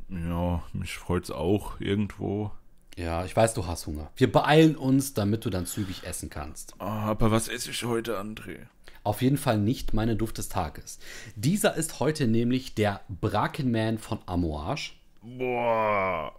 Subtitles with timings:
[0.08, 2.50] Ja, mich freut's auch irgendwo.
[2.96, 4.10] Ja, ich weiß, du hast Hunger.
[4.16, 6.74] Wir beeilen uns, damit du dann zügig essen kannst.
[6.78, 8.58] Ah, aber was esse ich heute, André?
[9.02, 10.98] Auf jeden Fall nicht meine Duft des Tages.
[11.36, 14.92] Dieser ist heute nämlich der Brakenman von Amouage.
[15.22, 16.34] Boah,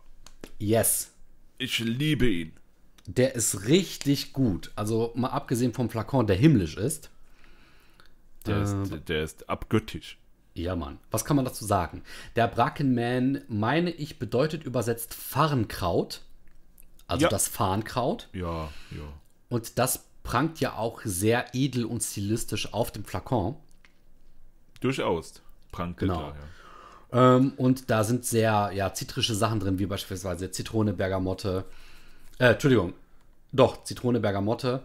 [0.60, 1.12] Yes.
[1.58, 2.54] ich liebe ihn.
[3.08, 4.72] Der ist richtig gut.
[4.76, 7.10] Also mal abgesehen vom Flakon, der himmlisch ist.
[8.46, 10.18] Der, Äh, ist, der ist abgöttisch.
[10.54, 11.00] Ja, Mann.
[11.10, 12.04] Was kann man dazu sagen?
[12.36, 16.22] Der Brakenman, meine ich, bedeutet übersetzt Farnkraut.
[17.08, 17.30] Also Ja.
[17.30, 18.30] das Farnkraut.
[18.34, 19.14] Ja, ja.
[19.50, 23.56] Und das prangt ja auch sehr edel und stilistisch auf dem Flakon.
[24.80, 25.42] Durchaus.
[25.72, 26.20] Prangt Genau.
[26.20, 27.36] da, ja.
[27.38, 31.66] Ähm, und da sind sehr ja, zitrische Sachen drin, wie beispielsweise Zitrone, Bergamotte.
[32.40, 32.94] Äh, Entschuldigung.
[33.52, 34.84] Doch, Zitrone, Bergamotte.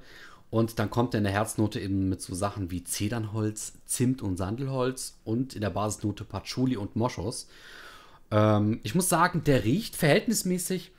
[0.50, 4.36] Und dann kommt er in der Herznote eben mit so Sachen wie Zedernholz, Zimt und
[4.36, 7.48] Sandelholz und in der Basisnote Patchouli und Moschus.
[8.30, 10.92] Ähm, ich muss sagen, der riecht verhältnismäßig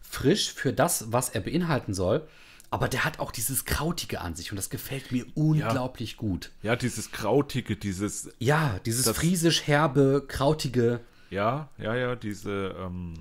[0.00, 2.26] frisch für das, was er beinhalten soll.
[2.72, 6.50] Aber der hat auch dieses Krautige an sich und das gefällt mir unglaublich gut.
[6.62, 11.00] Ja, dieses Krautige, dieses, Ja, dieses friesisch herbe, krautige.
[11.28, 13.12] ja, ja, ja, diese, ähm,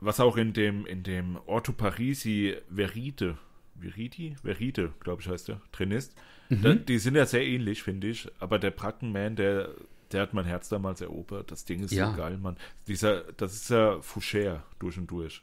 [0.00, 3.38] was auch in dem, in dem Orto Parisi Verite,
[3.78, 4.34] Veriti?
[4.42, 6.14] Verite, glaube ich, heißt der, drin ist.
[6.48, 8.28] Da, die sind ja sehr ähnlich, finde ich.
[8.40, 9.70] Aber der Brackenman, der,
[10.10, 11.52] der hat mein Herz damals erobert.
[11.52, 12.10] Das Ding ist Ja.
[12.10, 12.56] so geil, Mann.
[12.88, 15.42] Dieser, das ist ja Foucher durch und durch.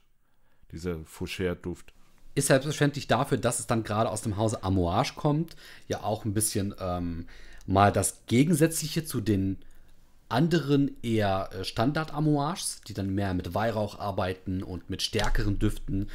[0.73, 1.93] Dieser Foucher-Duft.
[2.37, 5.55] Ist selbstverständlich dafür, dass es dann gerade aus dem Hause Amouage kommt,
[5.87, 7.27] ja auch ein bisschen ähm,
[7.65, 9.57] mal das Gegensätzliche zu den
[10.29, 16.09] anderen eher äh, Standard-Amouages, die dann mehr mit Weihrauch arbeiten und mit stärkeren Düften.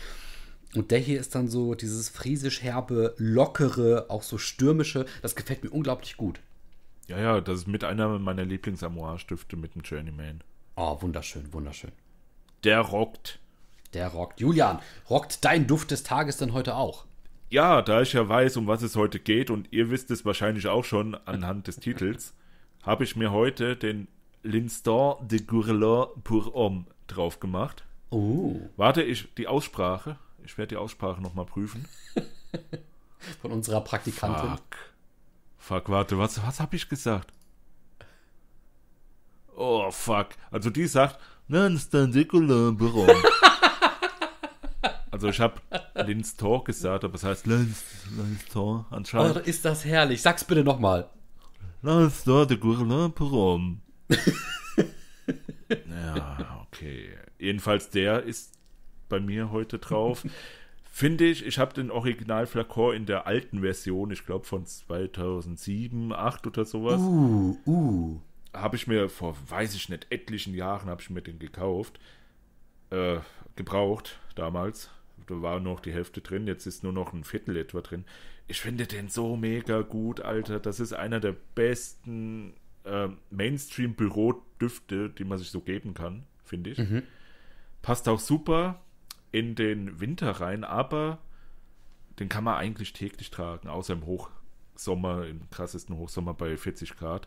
[0.75, 5.07] Und der hier ist dann so dieses friesisch-herbe, lockere, auch so stürmische.
[5.21, 6.41] Das gefällt mir unglaublich gut.
[7.09, 10.41] Ja, ja, das ist mit einer meiner Lieblings-Amouage-Düfte mit dem Journeyman.
[10.77, 11.93] Oh, wunderschön, wunderschön.
[12.65, 13.39] Der rockt.
[13.95, 14.41] Der rockt.
[14.41, 14.79] Julian,
[15.11, 17.05] rockt dein Duft des Tages denn heute auch?
[17.51, 20.69] Ja, da ich ja weiß, um was es heute geht, und ihr wisst es wahrscheinlich
[20.69, 22.33] auch schon anhand des Titels,
[22.83, 24.09] habe ich mir heute den
[24.43, 27.85] L'Instant de Gourlot pour Homme drauf gemacht.
[28.11, 30.17] Oh, Warte, ich die Aussprache.
[30.45, 31.87] Ich werde die Aussprache nochmal prüfen.
[33.43, 34.51] von unserer Praktikantin.
[34.51, 34.77] Fuck.
[35.59, 37.33] Fuck, warte, was, was habe ich gesagt?
[39.55, 40.29] Oh, fuck.
[40.51, 43.15] Also die sagt, L'Instant de Gourlot pour Homme.
[45.23, 45.61] Also ich habe
[45.95, 49.47] L'Instant gesagt, aber es heißt L'Instant Oh, anscheinend.
[49.47, 50.21] ist das herrlich.
[50.21, 51.09] Sag's bitte nochmal.
[51.81, 53.77] L'Instant de Gourlin pour Homme.
[55.69, 57.11] ja, okay.
[57.39, 58.59] Jedenfalls der ist
[59.09, 60.27] bei mir heute drauf.
[60.91, 66.47] Finde ich, ich habe den Originalflakon in der alten Version, ich glaube von 2007, 2008
[66.49, 68.21] oder sowas, Uh, uh.
[68.53, 72.01] habe ich mir vor, weiß ich nicht, etlichen Jahren habe ich mir den gekauft,
[72.91, 73.21] äh,
[73.55, 74.91] gebraucht damals.
[75.27, 78.05] Da war noch die Hälfte drin, jetzt ist nur noch ein Viertel etwa drin.
[78.49, 80.61] Ich finde den so mega gut, Alter.
[80.61, 82.55] Das ist einer der besten
[82.85, 86.79] äh, Mainstream-Bürodüfte, die man sich so geben kann, finde ich.
[87.83, 88.81] Passt auch super
[89.33, 91.19] in den Winter rein, aber
[92.19, 97.27] den kann man eigentlich täglich tragen, außer im Hochsommer, im krassesten Hochsommer bei 40 Grad.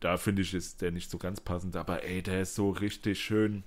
[0.00, 3.20] Da finde ich, ist der nicht so ganz passend, aber ey, der ist so richtig
[3.20, 3.64] schön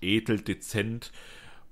[0.00, 1.12] edel, dezent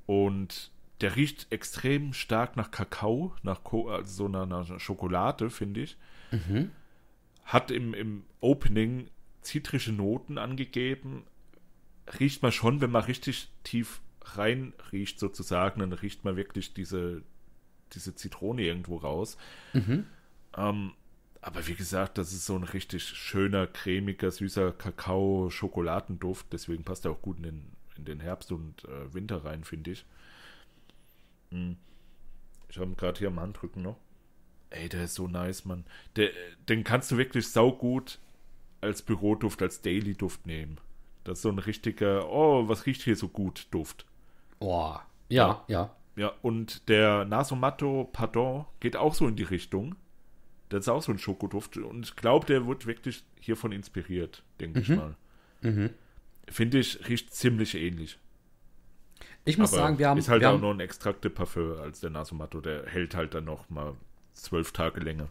[0.07, 0.71] und
[1.01, 5.97] der riecht extrem stark nach Kakao, nach Co also so einer, einer Schokolade, finde ich.
[6.31, 6.71] Mhm.
[7.45, 9.09] Hat im, im Opening
[9.41, 11.25] zitrische Noten angegeben.
[12.19, 17.23] Riecht man schon, wenn man richtig tief rein riecht, sozusagen, dann riecht man wirklich diese,
[17.93, 19.39] diese Zitrone irgendwo raus.
[19.73, 20.07] Mhm.
[20.57, 20.93] Ähm,
[21.41, 26.53] aber wie gesagt, das ist so ein richtig schöner, cremiger, süßer Kakao-Schokoladenduft.
[26.53, 27.63] Deswegen passt er auch gut in den,
[27.97, 30.05] in den Herbst und äh, Winter rein, finde ich.
[31.51, 31.77] Hm.
[32.69, 33.99] Ich habe ihn gerade hier am Handrücken noch.
[34.71, 35.85] Ey, der ist so nice, Mann.
[36.17, 36.31] Der,
[36.69, 38.21] den kannst du wirklich saugut
[38.81, 40.79] als Büroduft, als Daily-Duft nehmen.
[41.25, 44.07] Das ist so ein richtiger, oh, was riecht hier so gut, Duft.
[44.59, 45.05] Boah.
[45.29, 45.95] Ja, ja.
[46.17, 49.97] Ja, und der Nasomatto Pardon geht auch so in die Richtung.
[50.69, 51.77] Das ist auch so ein Schokoduft.
[51.79, 55.17] Und ich glaube, der wird wirklich hiervon inspiriert, denke ich mal.
[55.63, 55.91] Mhm.
[56.49, 58.19] Finde ich, riecht ziemlich ähnlich.
[59.45, 60.19] Ich muss Aber sagen, wir haben.
[60.19, 62.61] Ist halt auch haben, noch ein Extrakt de Parfum als der Nasomatto.
[62.61, 63.95] Der hält halt dann noch mal
[64.35, 65.29] zwölf Tage länger.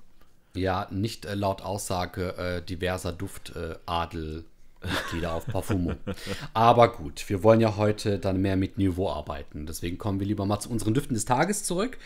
[0.55, 5.93] Ja, nicht äh, laut Aussage äh, diverser Duftadel-Mitglieder auf Parfumo.
[6.53, 9.67] Aber gut, wir wollen ja heute dann mehr mit Niveau arbeiten.
[9.67, 11.97] Deswegen kommen wir lieber mal zu unseren Düften des Tages zurück.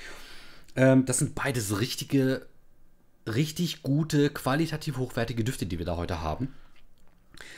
[0.76, 2.46] Ähm, das sind beides richtige,
[3.28, 6.54] richtig gute, qualitativ hochwertige Düfte, die wir da heute haben.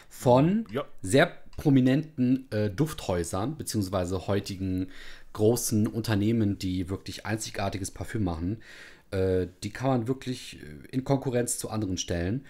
[0.10, 0.86] Von Ja.
[1.02, 4.88] sehr prominenten äh, Dufthäusern, beziehungsweise heutigen
[5.34, 8.62] großen Unternehmen, die wirklich einzigartiges Parfüm machen.
[9.12, 12.46] Äh, die kann man wirklich äh, in Konkurrenz zu anderen stellen.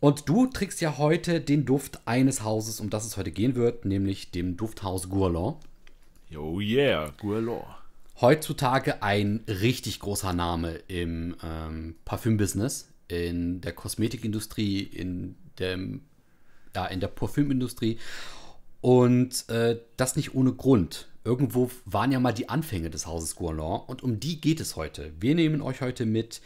[0.00, 3.84] Und du trägst ja heute den Duft eines Hauses, um das es heute gehen wird,
[3.84, 5.54] nämlich dem Dufthaus Guerlain.
[6.36, 7.64] Oh yeah, Guerlain.
[8.20, 16.02] Heutzutage ein richtig großer Name im ähm, Parfümbusiness, in der Kosmetikindustrie, in dem,
[16.76, 17.98] ja, in der Parfümindustrie.
[18.80, 21.08] Und äh, das nicht ohne Grund.
[21.24, 25.12] Irgendwo waren ja mal die Anfänge des Hauses Guerlain und um die geht es heute.
[25.18, 26.40] Wir nehmen euch heute mit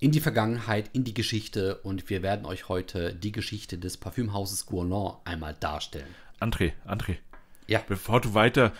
[0.00, 4.66] in die Vergangenheit, in die Geschichte und wir werden euch heute die Geschichte des Parfümhauses
[4.66, 6.12] Guerlain einmal darstellen.
[6.40, 7.18] André, André,
[7.68, 8.72] Ja, bevor du weiter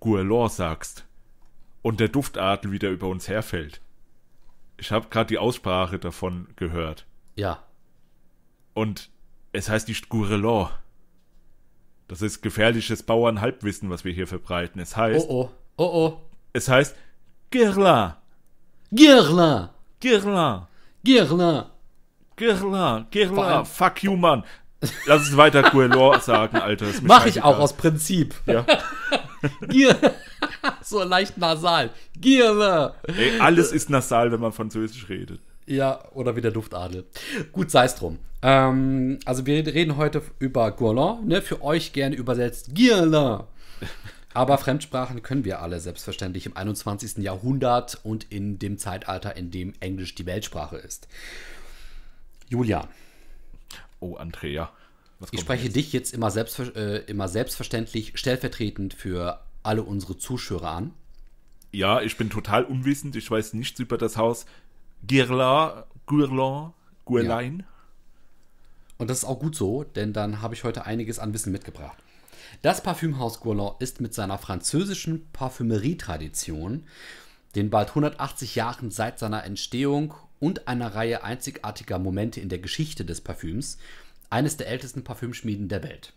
[0.00, 1.04] Guerlain sagst
[1.82, 3.80] und der Duftadel wieder über uns herfällt.
[4.78, 7.04] Ich habe gerade die Aussprache davon gehört.
[7.36, 7.62] ja,
[8.72, 9.10] Und
[9.54, 10.68] es heißt nicht Guerlain.
[12.08, 14.80] Das ist gefährliches Bauernhalbwissen, was wir hier verbreiten.
[14.80, 16.20] Es heißt, oh oh, oh oh,
[16.52, 16.94] es heißt
[17.50, 18.14] Guerlain.
[18.90, 19.68] Guerlain.
[20.02, 20.56] Guerlain.
[22.36, 23.38] Vor Guerlain.
[23.38, 24.44] allem- Fuck you, Mann.
[25.06, 26.86] Lass es weiter Guerlain sagen, Alter.
[27.02, 28.34] Mach ich auch aus Prinzip.
[28.46, 28.66] Ja.
[29.68, 29.96] Gier.
[30.82, 31.90] so leicht nasal.
[32.18, 32.94] Gierle.
[33.06, 35.40] Ey, alles ist nasal, wenn man Französisch redet.
[35.66, 37.06] Ja, oder wie der Duftadel.
[37.52, 38.18] Gut, sei es drum.
[38.44, 41.42] Ähm, also wir reden heute über Gourland, ne?
[41.42, 43.48] Für euch gerne übersetzt Gierle.
[44.34, 47.18] Aber Fremdsprachen können wir alle selbstverständlich im 21.
[47.18, 51.08] Jahrhundert und in dem Zeitalter, in dem Englisch die Weltsprache ist.
[52.48, 52.86] Julian,
[54.04, 54.70] Oh, André, ja.
[55.18, 55.76] Was ich spreche jetzt?
[55.76, 60.92] dich jetzt immer, selbstver äh, immer selbstverständlich stellvertretend für alle unsere Zuschauer an.
[61.72, 63.16] Ja, ich bin total unwissend.
[63.16, 64.44] Ich weiß nichts über das Haus
[65.06, 66.72] Guerlain, Guerlain,
[67.06, 67.64] Guerlain.
[68.98, 71.96] Und das ist auch gut so, denn dann habe ich heute einiges an Wissen mitgebracht.
[72.62, 76.86] Das Parfümhaus Guerlain ist mit seiner französischen Parfümerietradition,
[77.54, 83.04] den bald 180 Jahren seit seiner Entstehung und einer Reihe einzigartiger Momente in der Geschichte
[83.04, 83.78] des Parfüms
[84.30, 86.12] eines der ältesten Parfümschmieden der Welt.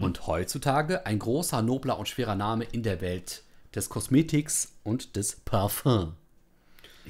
[0.00, 5.36] Und heutzutage ein großer, nobler und schwerer Name in der Welt des Kosmetiks und des
[5.36, 6.14] Parfums.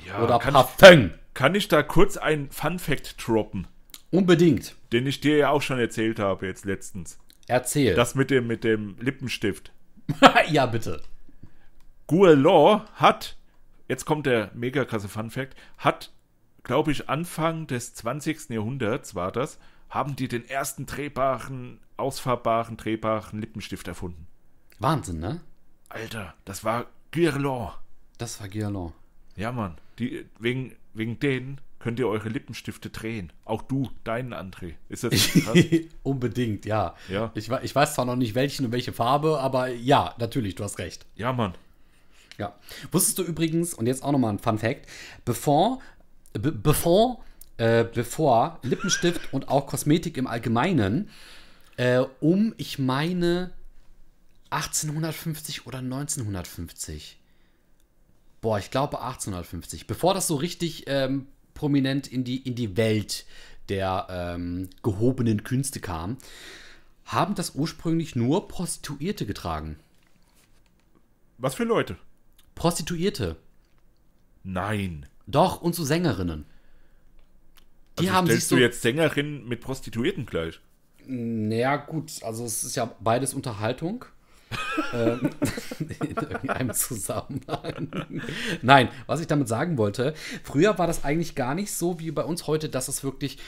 [0.06, 1.10] Ja, Oder kann, ich, Parfum.
[1.34, 3.66] kann ich da kurz ein Fun Fact droppen,
[4.12, 4.76] Unbedingt.
[4.92, 7.18] den ich dir ja auch schon erzählt habe jetzt letztens.
[7.48, 7.94] Erzähl.
[7.94, 9.72] Das mit dem, mit dem Lippenstift.
[10.50, 11.02] ja, bitte.
[12.06, 13.36] Guerlain hat,
[13.88, 16.12] jetzt kommt der mega krasse Fun Fact, hat,
[16.62, 18.50] glaube ich, Anfang des 20.
[18.50, 24.26] Jahrhunderts war das, haben die den ersten drehbaren, ausfahrbaren, drehbaren Lippenstift erfunden.
[24.78, 25.40] Wahnsinn, ne?
[25.88, 27.70] Alter, das war Guerlain.
[28.18, 28.92] Das war Guerlain.
[29.36, 29.76] Ja, Mann.
[29.98, 33.32] Die, wegen, wegen denen könnt ihr eure Lippenstifte drehen.
[33.44, 34.74] Auch du, deinen André.
[34.88, 35.12] Ist das?
[36.02, 36.94] Unbedingt, ja.
[37.08, 37.32] Ja.
[37.34, 40.78] Ich, ich weiß zwar noch nicht welchen und welche Farbe, aber ja, natürlich, du hast
[40.78, 41.04] recht.
[41.16, 41.54] ja, Mann.
[42.38, 42.54] Ja.
[42.90, 44.88] Wusstest du übrigens, und jetzt auch nochmal ein Fun Fact,
[45.24, 45.80] bevor,
[46.32, 47.22] be, bevor,
[47.58, 51.10] äh, bevor Lippenstift und auch Kosmetik im Allgemeinen
[51.76, 53.50] äh, um, ich meine,
[54.50, 57.18] 1850 oder 1950
[58.42, 63.26] boah, ich glaube 1850, bevor das so richtig ähm, prominent in die, in die Welt
[63.68, 66.18] der ähm, gehobenen Künste kam,
[67.04, 69.78] haben das ursprünglich nur Prostituierte getragen.
[71.38, 71.96] Was für Leute?
[72.54, 73.36] Prostituierte.
[74.44, 75.06] Nein.
[75.26, 76.44] Doch, und so Sängerinnen.
[77.98, 78.56] Die also haben sich stellst so.
[78.56, 80.60] du jetzt Sängerin mit Prostituierten gleich?
[81.06, 84.04] Naja, gut, also es ist ja beides Unterhaltung.
[84.92, 85.30] Ähm,
[85.78, 87.88] in irgendeinem Zusammenhang.
[88.62, 92.24] Nein, was ich damit sagen wollte, früher war das eigentlich gar nicht so wie bei
[92.24, 93.38] uns heute, dass es wirklich,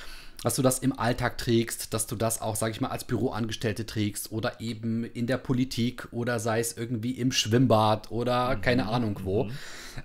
[0.43, 3.87] dass du das im Alltag trägst, dass du das auch, sag ich mal, als Büroangestellte
[3.87, 9.21] trägst oder eben in der Politik oder sei es irgendwie im Schwimmbad oder keine Ahnung
[9.25, 9.51] wo,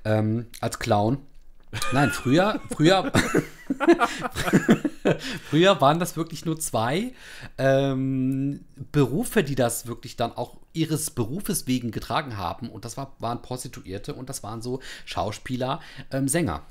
[0.06, 1.20] ähm, als Clown.
[1.94, 3.12] Nein, früher, früher,
[5.50, 7.14] früher waren das wirklich nur zwei
[7.58, 12.70] ähm, Berufe, die das wirklich dann auch ihres Berufes wegen getragen haben.
[12.70, 15.80] Und das war, waren Prostituierte und das waren so Schauspieler,
[16.12, 16.64] ähm, Sänger.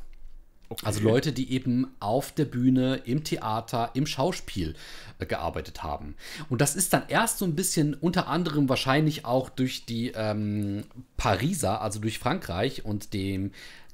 [0.71, 0.85] Okay.
[0.85, 4.75] Also Leute, die eben auf der Bühne, im Theater, im Schauspiel
[5.18, 6.14] äh, gearbeitet haben.
[6.50, 10.85] Und das ist dann erst so ein bisschen unter anderem wahrscheinlich auch durch die ähm,
[11.16, 13.52] Pariser, also durch Frankreich und dem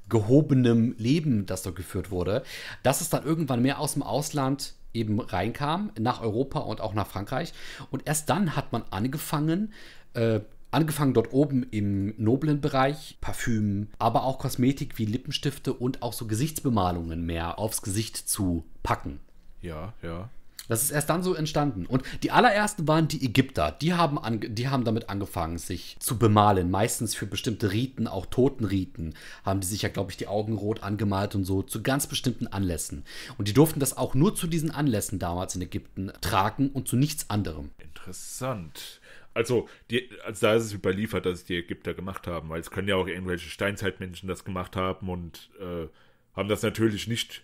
[0.09, 2.43] gehobenem Leben, das dort geführt wurde,
[2.83, 7.07] dass es dann irgendwann mehr aus dem Ausland eben reinkam, nach Europa und auch nach
[7.07, 7.53] Frankreich.
[7.91, 9.73] Und erst dann hat man angefangen,
[10.13, 10.39] äh,
[10.71, 16.27] angefangen dort oben im noblen Bereich, Parfüm, aber auch Kosmetik wie Lippenstifte und auch so
[16.27, 19.19] Gesichtsbemalungen mehr aufs Gesicht zu packen.
[19.61, 20.29] Ja, ja.
[20.67, 21.85] Das ist erst dann so entstanden.
[21.85, 23.71] Und die allerersten waren die Ägypter.
[23.71, 26.71] Die haben, ange die haben damit angefangen, sich zu bemalen.
[26.71, 30.83] Meistens für bestimmte Riten, auch Totenriten, haben die sich ja, glaube ich, die Augen rot
[30.83, 33.03] angemalt und so zu ganz bestimmten Anlässen.
[33.37, 36.95] Und die durften das auch nur zu diesen Anlässen damals in Ägypten tragen und zu
[36.95, 37.71] nichts anderem.
[37.77, 39.01] Interessant.
[39.33, 42.71] Also, die, also da ist es überliefert, dass es die Ägypter gemacht haben, weil es
[42.71, 45.87] können ja auch irgendwelche Steinzeitmenschen das gemacht haben und äh,
[46.35, 47.43] haben das natürlich nicht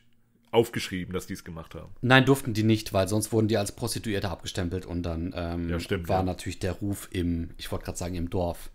[0.52, 1.92] aufgeschrieben, dass die es gemacht haben.
[2.02, 5.80] Nein, durften die nicht, weil sonst wurden die als Prostituierte abgestempelt und dann ähm, Ja,
[5.80, 6.24] stimmt, war ja.
[6.24, 8.70] natürlich der Ruf im, ich wollte gerade sagen, im Dorf.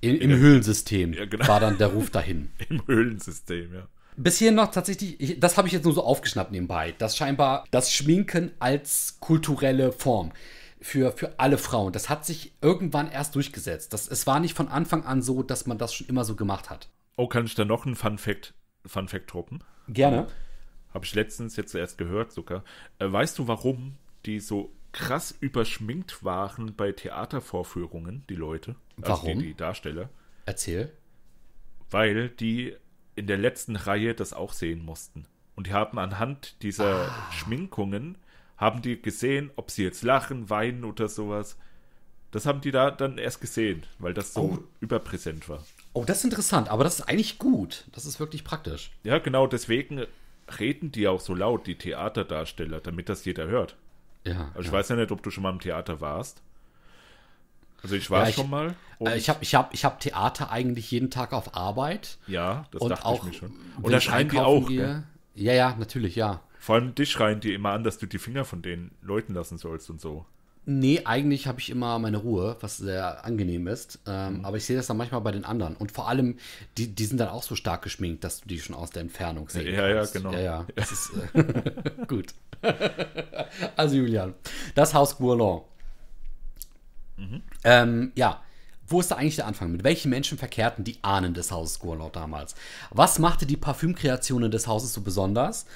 [0.00, 1.46] In, Im Höhlensystem Ja, genau.
[1.48, 2.50] war dann der Ruf dahin.
[2.68, 3.88] Im Höhlensystem, ja.
[4.18, 7.64] Bis hier noch tatsächlich, ich, das habe ich jetzt nur so aufgeschnappt nebenbei, dass scheinbar
[7.70, 10.32] das Schminken als kulturelle Form
[10.80, 13.92] für, für alle Frauen, das hat sich irgendwann erst durchgesetzt.
[13.92, 16.70] Das, es war nicht von Anfang an so, dass man das schon immer so gemacht
[16.70, 16.88] hat.
[17.16, 18.54] Oh, kann ich da noch einen Fun Fact,
[18.86, 19.62] Fun Fact droppen?
[19.88, 20.26] Gerne.
[20.96, 22.64] Habe ich letztens jetzt erst gehört sogar.
[22.98, 28.76] Äh, weißt du, warum die so krass überschminkt waren bei Theatervorführungen, die Leute?
[28.96, 29.28] Warum?
[29.28, 30.08] Also die, die Darsteller.
[30.46, 30.90] Erzähl.
[31.90, 32.74] Weil die
[33.14, 35.26] in der letzten Reihe das auch sehen mussten.
[35.54, 37.32] Und die haben anhand dieser Ah.
[37.32, 38.16] Schminkungen,
[38.56, 41.58] haben die gesehen, ob sie jetzt lachen, weinen oder sowas.
[42.30, 44.58] Das haben die da dann erst gesehen, weil das so Oh.
[44.80, 45.62] überpräsent war.
[45.92, 47.84] Oh, das ist interessant, aber das ist eigentlich gut.
[47.92, 48.90] Das ist wirklich praktisch.
[49.04, 50.06] Ja, genau, deswegen
[50.58, 53.76] reden die auch so laut, die Theaterdarsteller, damit das jeder hört.
[54.24, 54.48] Ja.
[54.54, 54.72] Also ich ja.
[54.72, 56.42] weiß ja nicht, ob du schon mal im Theater warst.
[57.82, 58.74] Also ich war Ja, ich- schon mal.
[59.00, 62.18] Äh, ich habe ich hab, ich hab Theater eigentlich jeden Tag auf Arbeit.
[62.26, 63.52] ja, das und dachte auch, ich mir schon.
[63.82, 64.66] Und da schreien die auch.
[64.66, 65.04] gehe.
[65.34, 66.40] Ja, ja, natürlich, ja.
[66.58, 69.58] Vor allem dich schreien die immer an, dass du die Finger von den Leuten lassen
[69.58, 70.24] sollst und so.
[70.68, 74.00] Nee, eigentlich habe ich immer meine Ruhe, was sehr angenehm ist.
[74.04, 75.76] Ähm, Aber ich sehe das dann manchmal bei den anderen.
[75.76, 76.38] Und vor allem,
[76.76, 79.48] die, die sind dann auch so stark geschminkt, dass du die schon aus der Entfernung
[79.48, 80.32] sehen Ja, ja, genau.
[80.32, 81.44] Ja, ja, das ist äh,
[82.08, 82.34] gut.
[83.76, 84.34] also Julian,
[84.74, 85.62] das Haus Gourlon.
[87.62, 88.42] Ähm, ja,
[88.88, 89.70] wo ist da eigentlich der Anfang?
[89.70, 92.56] Mit welchen Menschen verkehrten die Ahnen des Hauses Gourlon damals?
[92.90, 95.66] Was machte die Parfümkreationen des Hauses so besonders?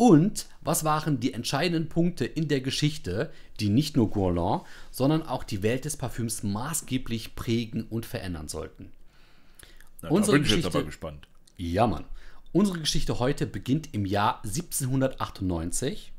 [0.00, 3.30] Und was waren die entscheidenden Punkte in der Geschichte,
[3.60, 8.92] die nicht nur Gourlon, sondern auch die Welt des Parfüms maßgeblich prägen und verändern sollten?
[10.00, 11.28] Na, Unsere bin ich jetzt Geschichte- aber gespannt.
[11.58, 12.06] Ja, Mann.
[12.50, 16.12] Unsere Geschichte heute beginnt im Jahr 1798.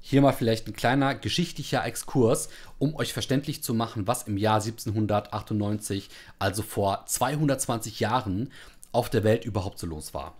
[0.00, 2.48] Hier mal vielleicht ein kleiner geschichtlicher Exkurs,
[2.78, 8.52] um euch verständlich zu machen, was im Jahr 1798, also vor 220 Jahren,
[8.92, 10.36] auf der Welt überhaupt so los war.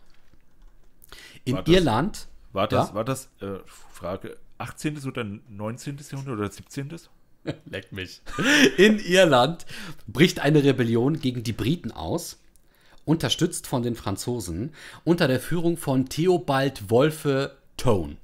[1.45, 2.29] In War Irland.
[2.55, 2.95] War das, Ja?
[2.95, 4.99] war das äh, Frage, 18.
[5.07, 5.99] oder 19.
[6.11, 6.89] Jahrhundert oder 17.?
[7.67, 8.23] Leck mich.
[8.79, 9.67] In Irland
[10.07, 12.39] bricht eine Rebellion gegen die Briten aus,
[13.05, 18.17] unterstützt von den Franzosen, unter der Führung von Theobald Wolfe Tone.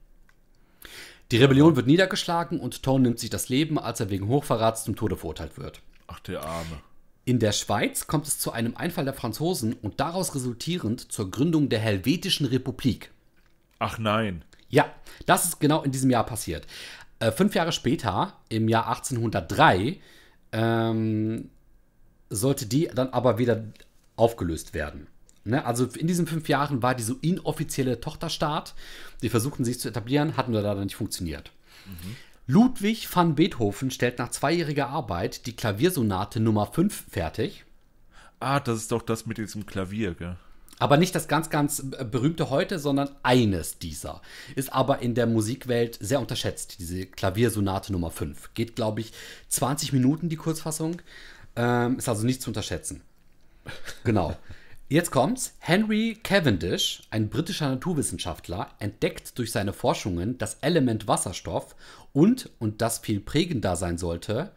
[1.32, 4.96] Die Rebellion wird niedergeschlagen und Tone nimmt sich das Leben, als er wegen Hochverrats zum
[4.96, 5.82] Tode verurteilt wird.
[6.06, 6.80] Ach, der Arme.
[7.24, 11.68] In der Schweiz kommt es zu einem Einfall der Franzosen und daraus resultierend zur Gründung
[11.68, 13.10] der Helvetischen Republik.
[13.80, 14.44] Ach nein.
[14.68, 14.94] Ja,
[15.26, 16.66] das ist genau in diesem Jahr passiert.
[17.18, 19.98] Äh, fünf Jahre später, im Jahr 1803,
[20.52, 21.50] ähm,
[22.28, 23.64] sollte die dann aber wieder
[24.16, 25.08] aufgelöst werden.
[25.44, 25.64] Ne?
[25.64, 28.74] Also in diesen fünf Jahren war die so inoffizielle Tochterstaat.
[29.22, 31.50] Die versuchten sich zu etablieren, hatten leider nicht funktioniert.
[32.46, 37.64] Ludwig van Beethoven stellt nach zweijähriger Arbeit die Klaviersonate Nummer 5 fertig.
[38.40, 40.36] Ah, das ist doch das mit diesem Klavier, gell?
[40.80, 44.22] Aber nicht das ganz, ganz berühmte heute, sondern eines dieser.
[44.56, 48.54] Ist aber in der Musikwelt sehr unterschätzt, diese Klaviersonate Nummer 5.
[48.54, 49.12] Geht, glaube ich,
[49.50, 51.02] 20 Minuten die Kurzfassung.
[51.54, 53.02] Ähm, ist also nicht zu unterschätzen.
[54.04, 54.36] Genau.
[54.88, 55.54] Jetzt kommt's.
[55.58, 61.76] Henry Cavendish, ein britischer Naturwissenschaftler, entdeckt durch seine Forschungen das Element Wasserstoff
[62.12, 64.50] und, und das viel prägender sein sollte,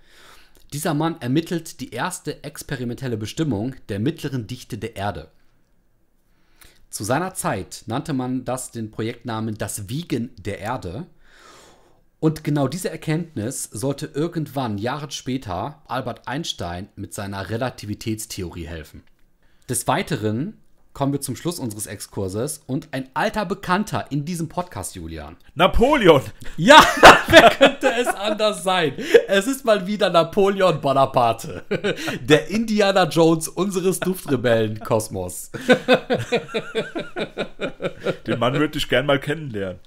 [0.72, 5.30] dieser Mann ermittelt die erste experimentelle Bestimmung der mittleren Dichte der Erde.
[6.94, 11.08] Zu seiner Zeit nannte man das den Projektnamen das Wiegen der Erde.
[12.20, 19.02] Und genau diese Erkenntnis sollte irgendwann Jahre später Albert Einstein mit seiner Relativitätstheorie helfen.
[19.68, 20.62] Des Weiteren
[20.94, 25.38] kommen wir zum Schluss unseres Exkurses und ein alter Bekannter in diesem Podcast, Julian.
[25.56, 26.22] Napoleon!
[26.56, 26.84] Ja,
[27.28, 28.94] wer könnte es anders sein?
[29.28, 31.64] Es ist mal wieder Napoleon Bonaparte,
[32.22, 35.52] der Indiana Jones unseres Duftrebellen-Kosmos.
[38.28, 39.80] Den Mann würde ich gern mal kennenlernen.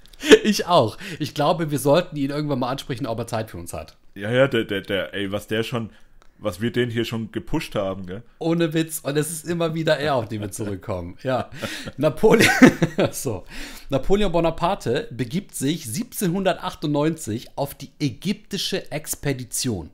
[0.43, 0.97] Ich auch.
[1.19, 3.95] Ich glaube, wir sollten ihn irgendwann mal ansprechen, ob er Zeit für uns hat.
[4.15, 5.91] Ja, ja, der, der, der, ey, was der schon,
[6.39, 8.23] was wir den hier schon gepusht haben, gell?
[8.39, 8.99] Ohne Witz.
[8.99, 11.17] Und es ist immer wieder er, auf den wir zurückkommen.
[11.23, 11.49] Ja.
[11.97, 12.49] Napoleon,
[13.11, 13.43] so.
[13.89, 19.89] Napoleon Bonaparte begibt sich 1798 auf die ägyptische Expedition.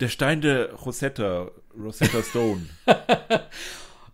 [0.00, 2.66] Der Stein der Rosetta, Rosetta Stone.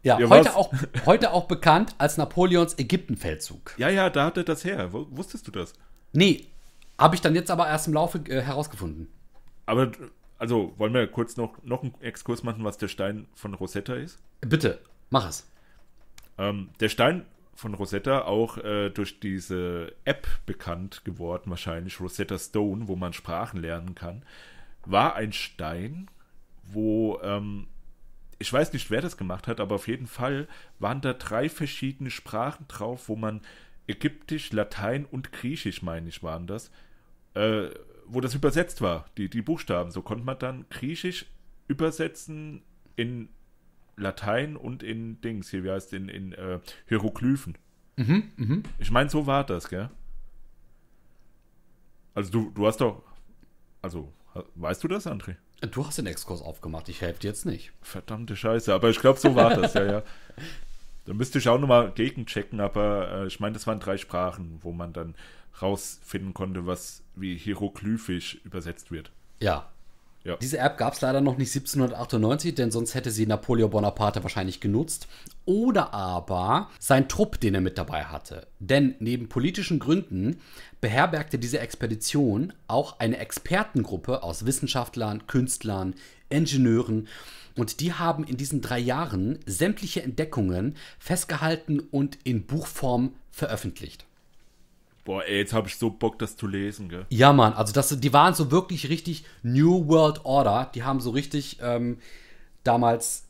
[0.02, 0.54] Ja, Ja, heute, was?
[0.54, 0.72] auch,
[1.04, 3.74] heute auch bekannt als Napoleons Ägyptenfeldzug.
[3.76, 4.88] ja, ja, da hatte das her.
[4.92, 5.74] Wusstest du das?
[6.14, 6.46] Nee,
[6.96, 9.08] habe ich dann jetzt aber erst im Laufe äh, herausgefunden.
[9.66, 9.90] Aber,
[10.40, 14.18] also, wollen wir kurz noch, noch einen Exkurs machen, was der Stein von Rosetta ist?
[14.40, 14.80] Bitte,
[15.10, 15.46] mach es.
[16.38, 22.88] Ähm, der Stein von Rosetta, auch äh, durch diese App bekannt geworden, wahrscheinlich Rosetta Stone,
[22.88, 24.22] wo man Sprachen lernen kann,
[24.86, 26.08] war ein Stein,
[26.62, 27.66] wo, ähm,
[28.38, 32.08] ich weiß nicht, wer das gemacht hat, aber auf jeden Fall waren da drei verschiedene
[32.08, 33.42] Sprachen drauf, wo man
[33.86, 36.70] Ägyptisch, Latein und Griechisch, meine ich, waren das,
[37.34, 37.68] äh,
[38.12, 39.90] wo das übersetzt war, die, die Buchstaben.
[39.90, 41.26] So konnte man dann Griechisch
[41.68, 42.62] übersetzen
[42.96, 43.28] in
[43.96, 47.56] Latein und in Dings, hier, wie heißt in, in äh, Hieroglyphen.
[48.78, 49.90] Ich meine, so war das, gell?
[52.14, 53.02] Also du, du hast doch,
[53.82, 54.12] also,
[54.54, 55.36] weißt du das, André?
[55.70, 57.72] Du hast den Exkurs aufgemacht, ich helfe dir jetzt nicht.
[57.82, 60.02] Verdammte Scheiße, aber ich glaube, so war das, ja, ja.
[61.04, 64.72] Da müsste ich auch nochmal gegenchecken, aber äh, ich meine, das waren drei Sprachen, wo
[64.72, 65.14] man dann
[65.62, 69.10] rausfinden konnte, was wie hieroglyphisch übersetzt wird.
[69.40, 69.68] Ja.
[70.22, 70.36] Ja.
[70.36, 74.60] Diese App gab es leider noch nicht 1798, denn sonst hätte sie Napoleon Bonaparte wahrscheinlich
[74.60, 75.08] genutzt.
[75.46, 78.46] Oder aber sein Trupp, den er mit dabei hatte.
[78.58, 80.38] Denn neben politischen Gründen
[80.82, 85.94] beherbergte diese Expedition auch eine Expertengruppe aus Wissenschaftlern, Künstlern,
[86.28, 87.08] Ingenieuren.
[87.56, 94.04] Und die haben in diesen drei Jahren sämtliche Entdeckungen festgehalten und in Buchform veröffentlicht.
[95.10, 97.04] Boah, ey, jetzt habe ich so Bock, das zu lesen, gell?
[97.08, 100.70] Ja, Mann, also das, die waren so wirklich richtig New World Order.
[100.72, 101.98] Die haben so richtig ähm,
[102.62, 103.24] damals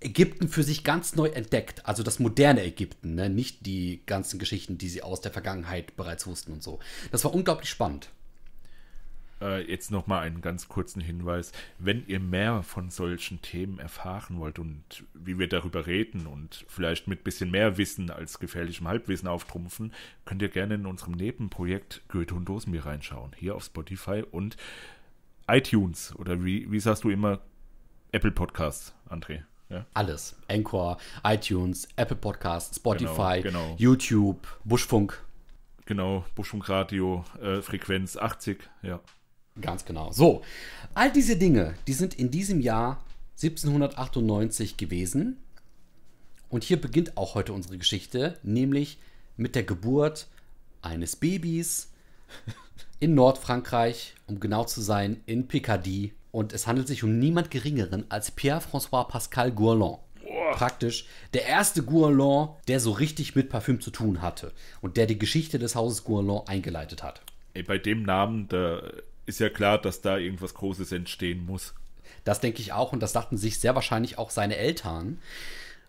[0.00, 1.86] Ägypten für sich ganz neu entdeckt.
[1.86, 3.30] Also das moderne Ägypten, ne?
[3.30, 6.80] nicht die ganzen Geschichten, die sie aus der Vergangenheit bereits wussten und so.
[7.12, 8.10] Das war unglaublich spannend.
[9.42, 11.52] Äh, jetzt nochmal einen ganz kurzen Hinweis.
[11.78, 17.08] Wenn ihr mehr von solchen Themen erfahren wollt und wie wir darüber reden und vielleicht
[17.08, 19.92] mit bisschen mehr Wissen als gefährlichem Halbwissen auftrumpfen,
[20.24, 23.32] könnt ihr gerne in unserem Nebenprojekt Goethe und Dosenbier reinschauen.
[23.36, 24.56] Hier auf Spotify und
[25.48, 27.40] iTunes oder wie, wie sagst du immer
[28.12, 29.42] Apple Podcasts, André.
[29.68, 29.86] Ja?
[29.94, 30.36] Alles.
[30.48, 33.76] Anchor, iTunes, Apple Podcasts, Spotify, Genau, genau.
[33.78, 35.20] YouTube, Buschfunk.
[35.86, 39.00] Genau, Buschfunkradio, äh, Frequenz 80, ja.
[39.60, 40.12] Ganz genau.
[40.12, 40.42] So,
[40.94, 43.04] all diese Dinge, die sind in diesem Jahr
[43.42, 45.38] 1798 gewesen.
[46.48, 48.98] Und hier beginnt auch heute unsere Geschichte, nämlich
[49.36, 50.28] mit der Geburt
[50.80, 51.90] eines Babys
[53.00, 56.12] in Nordfrankreich, um genau zu sein, in Picardie.
[56.30, 59.98] Und es handelt sich um niemand Geringeren als Pierre-François Pascal Gourland.
[60.52, 65.18] Praktisch der erste Gourland, der so richtig mit Parfüm zu tun hatte und der die
[65.18, 67.22] Geschichte des Hauses Gourland eingeleitet hat.
[67.54, 68.82] Ey, bei dem Namen, da
[69.26, 71.74] ist ja klar, dass da irgendwas Großes entstehen muss.
[72.24, 75.18] Das denke ich auch und das dachten sich sehr wahrscheinlich auch seine Eltern,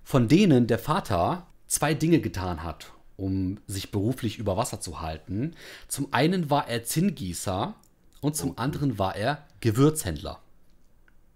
[0.04, 5.56] von denen der Vater zwei Dinge getan hat, um sich beruflich über Wasser zu halten.
[5.88, 7.76] Zum einen war er Zinngießer
[8.22, 10.40] und zum anderen war er Gewürzhändler.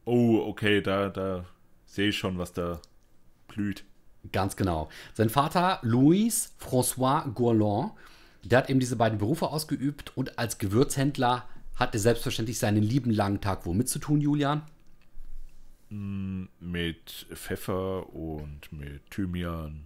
[0.05, 1.45] Oh, okay, da, da
[1.85, 2.79] sehe ich schon, was da
[3.47, 3.83] blüht.
[4.31, 4.89] Ganz genau.
[5.13, 7.91] Sein Vater, Louis François Gourland,
[8.43, 13.11] der hat eben diese beiden Berufe ausgeübt und als Gewürzhändler hat er selbstverständlich seinen lieben
[13.11, 14.63] langen Tag womit zu tun, Julian?
[15.89, 19.85] Mit Pfeffer und mit Thymian.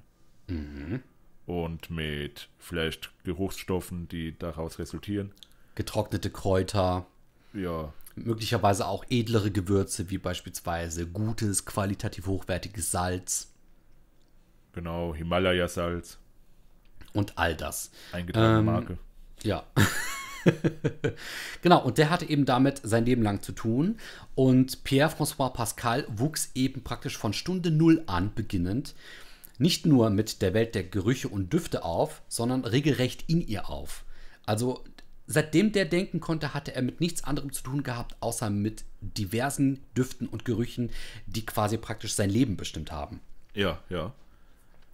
[1.45, 5.31] Und mit vielleicht Geruchsstoffen, die daraus resultieren.
[5.75, 7.05] Getrocknete Kräuter,
[7.53, 13.53] Ja, möglicherweise auch edlere Gewürze, wie beispielsweise gutes, qualitativ hochwertiges Salz
[14.73, 15.13] genau.
[15.15, 16.17] Himalaya-Salz.
[17.13, 17.91] und all das.
[18.11, 18.97] Eingetragene Ähm, Marke.
[19.43, 19.63] Ja.
[21.61, 23.97] genau, und der hatte eben damit sein Leben lang zu tun.
[24.35, 28.95] Und Pierre-François Pascal wuchs eben praktisch von Stunde Null an beginnend
[29.61, 34.03] nicht nur mit der Welt der Gerüche und Düfte auf, sondern regelrecht in ihr auf.
[34.47, 34.83] Also
[35.27, 39.79] seitdem der denken konnte, hatte er mit nichts anderem zu tun gehabt, außer mit diversen
[39.95, 40.89] Düften und Gerüchen,
[41.27, 43.21] die quasi praktisch sein Leben bestimmt haben.
[43.53, 44.13] Ja, ja.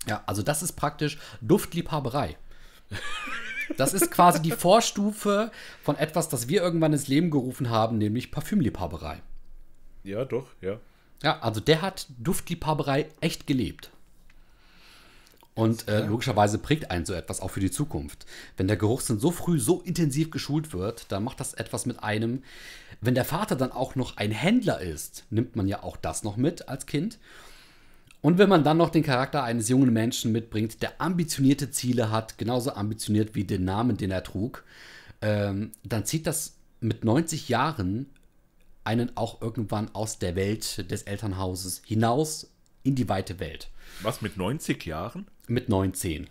[0.05, 2.38] Ja, also das ist praktisch Duftliebhaberei.
[3.75, 5.51] Das ist quasi die Vorstufe
[5.84, 9.21] von etwas, das wir irgendwann ins Leben gerufen haben, nämlich Parfümliebhaberei.
[10.03, 10.80] Ja, doch, ja.
[11.23, 13.91] Ja, also der hat Duftliebhaberei echt gelebt.
[15.58, 18.27] Und äh, logischerweise prägt einen so etwas auch für die Zukunft.
[18.58, 22.43] Wenn der Geruchssinn so früh so intensiv geschult wird, dann macht das etwas mit einem.
[23.01, 26.38] Wenn der Vater dann auch noch ein Händler ist, nimmt man ja auch das noch
[26.38, 27.17] mit als Kind.
[28.21, 32.38] Und wenn man dann noch den Charakter eines jungen Menschen mitbringt, der ambitionierte Ziele hat,
[32.38, 34.63] genauso ambitioniert wie den Namen, den er trug,
[35.21, 38.08] ähm, dann zieht das mit 90 Jahren
[38.84, 42.51] einen auch irgendwann aus der Welt des Elternhauses hinaus
[42.84, 43.69] in die weite Welt.
[44.01, 45.27] Was mit 90 Jahren?
[45.47, 46.27] Mit 19.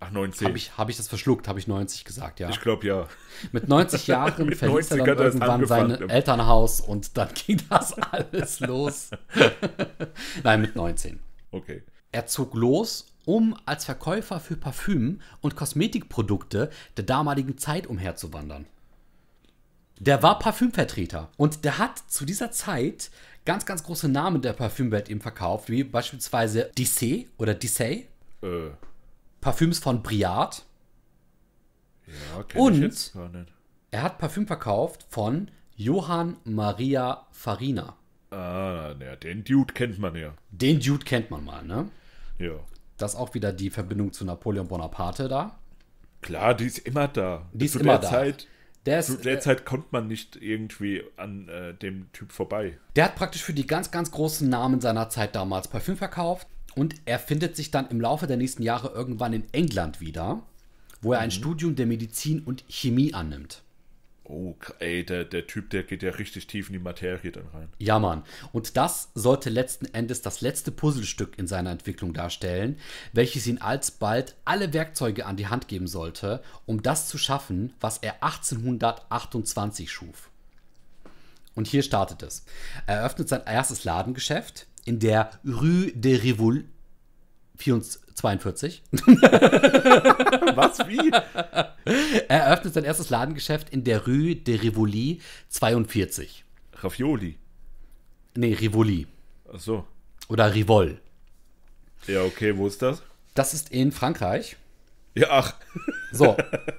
[0.00, 0.46] Ach, 90.
[0.46, 1.46] Habe ich, hab ich das verschluckt?
[1.46, 2.48] Habe ich 90 gesagt, ja.
[2.48, 3.06] Ich glaube ja.
[3.52, 6.08] Mit 90 Jahren Mit verließ er 90 dann er irgendwann sein.
[6.08, 9.10] Elternhaus und dann ging das alles los.
[10.42, 11.20] Nein, mit 19.
[11.52, 11.82] Okay.
[12.12, 18.66] Er zog los, um als Verkäufer für Parfüm und Kosmetikprodukte der damaligen Zeit umherzuwandern.
[19.98, 23.10] Der war Parfümvertreter und der hat zu dieser Zeit
[23.44, 28.08] ganz, ganz große Namen der Parfümwelt eben verkauft, wie beispielsweise Dissé oder Dissay,
[28.42, 28.70] Äh,
[29.42, 30.64] Parfüms von Briard.
[32.06, 32.74] ja, kenn Und?
[32.74, 33.52] ich jetzt gar nicht.
[33.90, 37.96] Er hat Parfüm verkauft von Johann Maria Farina.
[38.30, 40.34] Ah, naja, den Dude kennt man ja.
[40.50, 41.88] Den Dude kennt man mal, ne?
[42.38, 42.52] Ja.
[42.96, 45.58] Das ist auch wieder die Verbindung zu Napoleon Bonaparte da.
[46.22, 47.46] Klar, die ist immer da.
[47.52, 48.10] Die ist zu immer der da.
[48.10, 48.46] Zeit,
[48.86, 52.78] Der, zu ist, der Zeit kommt man nicht irgendwie an äh, dem Typ vorbei.
[52.96, 56.46] der hat praktisch für die ganz, ganz großen Namen seiner Zeit damals Parfüm verkauft.
[56.76, 60.42] Und er findet sich dann im Laufe der nächsten Jahre irgendwann in England wieder,
[61.02, 63.62] wo er ein Studium der Medizin und Chemie annimmt.
[64.32, 67.68] Oh, ey, der, der Typ, der geht ja richtig tief in die Materie dann rein.
[67.78, 68.22] Ja, Mann.
[68.52, 72.78] Und das sollte letzten Endes das letzte Puzzlestück in seiner Entwicklung darstellen,
[73.12, 77.98] welches ihn alsbald alle Werkzeuge an die Hand geben sollte, um das zu schaffen, was
[77.98, 80.30] er 1828 schuf.
[81.56, 82.44] Und hier startet es.
[82.86, 86.64] Er eröffnet sein erstes Ladengeschäft in der Rue de Rivol
[87.60, 88.82] 42.
[88.92, 91.10] Was, wie?
[92.28, 96.44] Er eröffnet sein erstes Ladengeschäft in der Rue de Rivoli 42.
[96.74, 97.36] Ravioli.
[98.36, 99.06] Nee, Rivoli.
[99.52, 99.84] Ach so.
[100.28, 101.00] Oder Rivol.
[102.06, 103.02] Ja, okay, wo ist das?
[103.34, 104.56] Das ist in Frankreich.
[105.14, 105.54] Ja, ach.
[106.12, 106.36] So.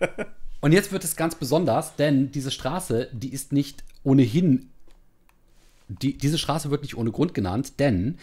[0.62, 4.70] Und jetzt wird es ganz besonders, denn diese Straße, die ist nicht ohnehin.
[5.88, 8.17] Die, diese Straße wird nicht ohne Grund genannt, denn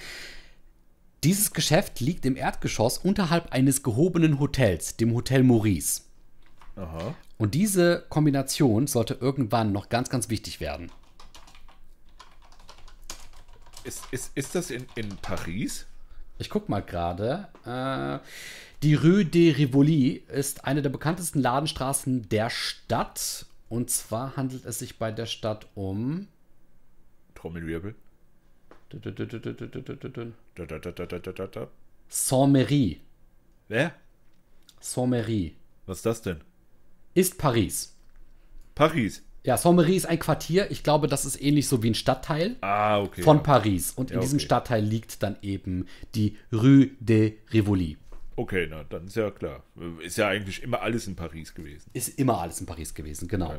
[1.24, 6.02] dieses Geschäft liegt im Erdgeschoss unterhalb eines gehobenen Hotels, dem Hotel Maurice.
[6.76, 7.14] Aha.
[7.38, 10.92] Und diese Kombination sollte irgendwann noch ganz, ganz wichtig werden.
[13.84, 15.86] Ist, ist, ist das in, in Paris?
[16.38, 17.48] Ich guck mal gerade.
[17.64, 18.24] Äh,
[18.82, 23.46] die Rue de Rivoli ist eine der bekanntesten Ladenstraßen der Stadt.
[23.68, 26.28] Und zwar handelt es sich bei der Stadt um.
[27.34, 27.94] Trommelwirbel.
[32.08, 33.00] Saint-Méry.
[33.68, 33.92] Wer?
[34.80, 35.54] Saint-Méry.
[35.86, 36.40] Was ist das denn?
[37.14, 37.96] Ist Paris.
[38.74, 39.22] Paris.
[39.44, 40.70] Ja, Saint-Méry ist ein Quartier.
[40.70, 43.22] Ich glaube, das ist ähnlich so wie ein Stadtteil Ah, okay.
[43.22, 43.42] von ja.
[43.42, 43.92] Paris.
[43.92, 44.44] Und in Ja, diesem okay.
[44.46, 47.96] Stadtteil liegt dann eben die Rue de Rivoli.
[48.36, 49.64] Okay, na, dann ist ja klar.
[50.00, 51.90] Ist ja eigentlich immer alles in Paris gewesen.
[51.92, 53.50] Ist immer alles in Paris gewesen, genau.
[53.52, 53.58] Ja.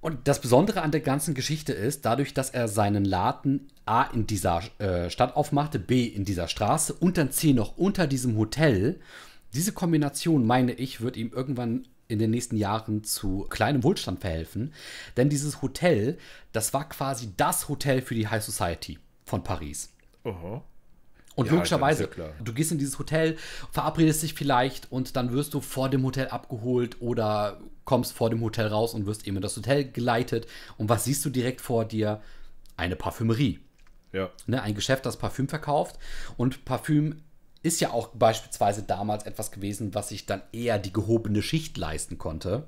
[0.00, 4.26] Und das Besondere an der ganzen Geschichte ist, dadurch, dass er seinen Laden A in
[4.26, 9.00] dieser äh, Stadt aufmachte, B in dieser Straße und dann C noch unter diesem Hotel,
[9.54, 14.72] diese Kombination, meine ich, wird ihm irgendwann in den nächsten Jahren zu kleinem Wohlstand verhelfen.
[15.16, 16.18] Denn dieses Hotel,
[16.52, 19.90] das war quasi das Hotel für die High Society von Paris.
[20.24, 20.62] Aha.
[21.34, 23.36] Und Ja, logischerweise, ja du gehst in dieses Hotel,
[23.70, 28.42] verabredest dich vielleicht und dann wirst du vor dem Hotel abgeholt oder kommst vor dem
[28.42, 30.46] Hotel raus und wirst eben in das Hotel geleitet.
[30.76, 32.20] Und was siehst du direkt vor dir?
[32.76, 33.60] Eine Parfümerie.
[34.12, 34.28] Ja.
[34.46, 34.60] Ne?
[34.60, 35.98] Ein Geschäft, das Parfüm verkauft.
[36.36, 37.22] Und Parfüm
[37.62, 42.18] ist ja auch beispielsweise damals etwas gewesen, was sich dann eher die gehobene Schicht leisten
[42.18, 42.66] konnte.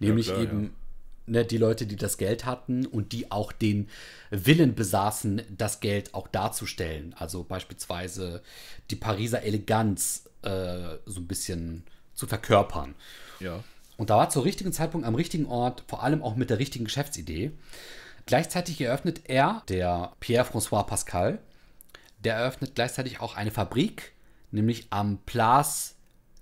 [0.00, 0.32] Nämlich Mhm.
[0.32, 0.76] klar, eben
[1.26, 3.88] ne, die Leute, die das Geld hatten und die auch den
[4.30, 7.14] Willen besaßen, das Geld auch darzustellen.
[7.16, 8.42] Also beispielsweise
[8.90, 12.96] die Pariser Eleganz äh, so ein bisschen zu verkörpern.
[13.40, 13.62] Ja.
[13.96, 16.84] Und da war zur richtigen Zeitpunkt am richtigen Ort, vor allem auch mit der richtigen
[16.84, 17.50] Geschäftsidee.
[18.26, 21.38] Gleichzeitig eröffnet er, der Pierre-François Pascal,
[22.22, 24.12] der eröffnet gleichzeitig auch eine Fabrik,
[24.50, 25.94] nämlich am Place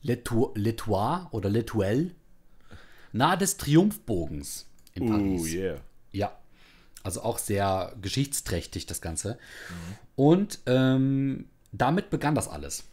[0.04, 2.11] L'Etoile L'Etoile oder L'Etoile,
[3.12, 5.42] nahe des Triumphbogens in Paris.
[5.42, 5.80] Oh, yeah.
[6.12, 6.38] Ja.
[7.02, 9.38] Also auch sehr geschichtsträchtig, das Ganze.
[10.16, 12.85] Und ähm, damit begann das alles.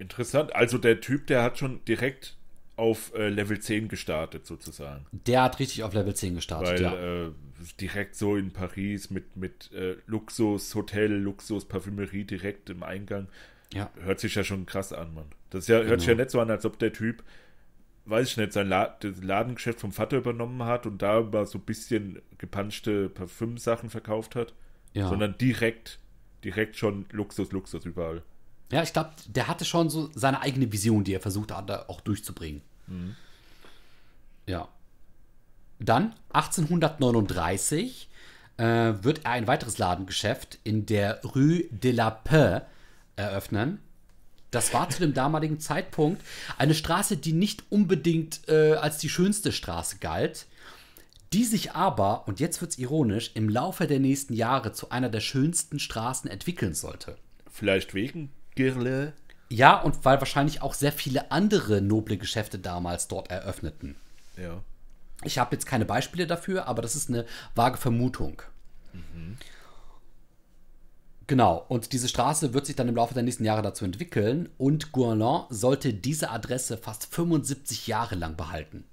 [0.00, 0.54] Interessant.
[0.54, 2.36] Also der Typ, der hat schon direkt
[2.76, 5.04] auf äh, Level 10 gestartet, sozusagen.
[5.12, 7.26] Der hat richtig auf Level 10 gestartet, Weil ja.
[7.26, 7.30] äh,
[7.78, 13.28] direkt so in Paris mit, mit äh, Luxus, Hotel, Luxus, Parfümerie direkt im Eingang.
[13.74, 13.90] ja.
[14.00, 15.26] Hört sich ja schon krass an, Mann.
[15.50, 17.22] Das ja, hört sich ja nicht so an, als ob der Typ,
[18.06, 21.58] weiß ich nicht, sein La das Ladengeschäft vom Vater übernommen hat und da mal so
[21.58, 24.54] ein bisschen gepanschte Parfümsachen verkauft hat.
[24.94, 25.08] Ja.
[25.08, 25.98] Sondern direkt,
[26.44, 28.22] direkt schon Luxus, Luxus überall.
[28.70, 32.00] Ja, ich glaube, der hatte schon so seine eigene Vision, die er versucht hat, auch
[32.00, 32.62] durchzubringen.
[34.46, 34.68] Ja.
[35.78, 38.08] Dann, 1839,
[38.58, 38.64] äh,
[39.02, 42.66] wird er ein weiteres Ladengeschäft in der Rue de la Paix
[43.16, 43.78] eröffnen.
[44.50, 46.22] Das war zu dem damaligen Zeitpunkt
[46.58, 50.46] eine Straße, die nicht unbedingt äh, als die schönste Straße galt,
[51.32, 55.20] die sich aber, und jetzt wird's ironisch, im Laufe der nächsten Jahre zu einer der
[55.20, 57.16] schönsten Straßen entwickeln sollte.
[57.48, 59.12] Vielleicht wegen Girle.
[59.48, 63.96] Ja, und weil wahrscheinlich auch sehr viele andere noble Geschäfte damals dort eröffneten.
[64.36, 64.62] Ja.
[65.24, 68.42] Ich habe jetzt keine Beispiele dafür, aber das ist eine vage Vermutung.
[71.26, 74.92] Genau, und diese Straße wird sich dann im Laufe der nächsten Jahre dazu entwickeln und
[74.92, 78.84] Gourland sollte diese Adresse fast 75 Jahre lang behalten.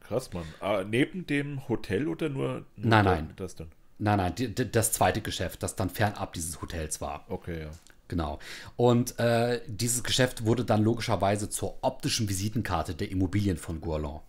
[0.00, 0.44] Krass, Mann.
[0.60, 3.32] Ah, neben dem Hotel oder nur, nur Nein, nein.
[3.36, 3.68] das dann?
[3.98, 7.24] Nein, nein, die, die, das zweite Geschäft, das dann fernab dieses Hotels war.
[7.28, 7.70] Okay, ja.
[8.08, 8.38] Genau.
[8.76, 14.20] Und äh, dieses Geschäft wurde dann logischerweise zur optischen Visitenkarte der Immobilien von Gourland.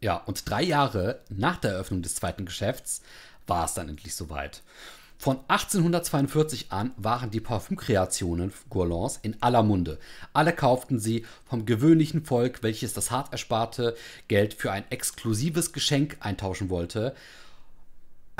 [0.00, 3.02] Ja, und drei Jahre nach der Eröffnung des zweiten Geschäfts
[3.46, 4.62] war es dann endlich soweit.
[5.18, 9.98] Von 1842 an waren die Parfümkreationen Gourlands in aller Munde.
[10.32, 13.94] Alle kauften sie vom gewöhnlichen Volk, welches das hart ersparte
[14.28, 17.14] Geld für ein exklusives Geschenk eintauschen wollte,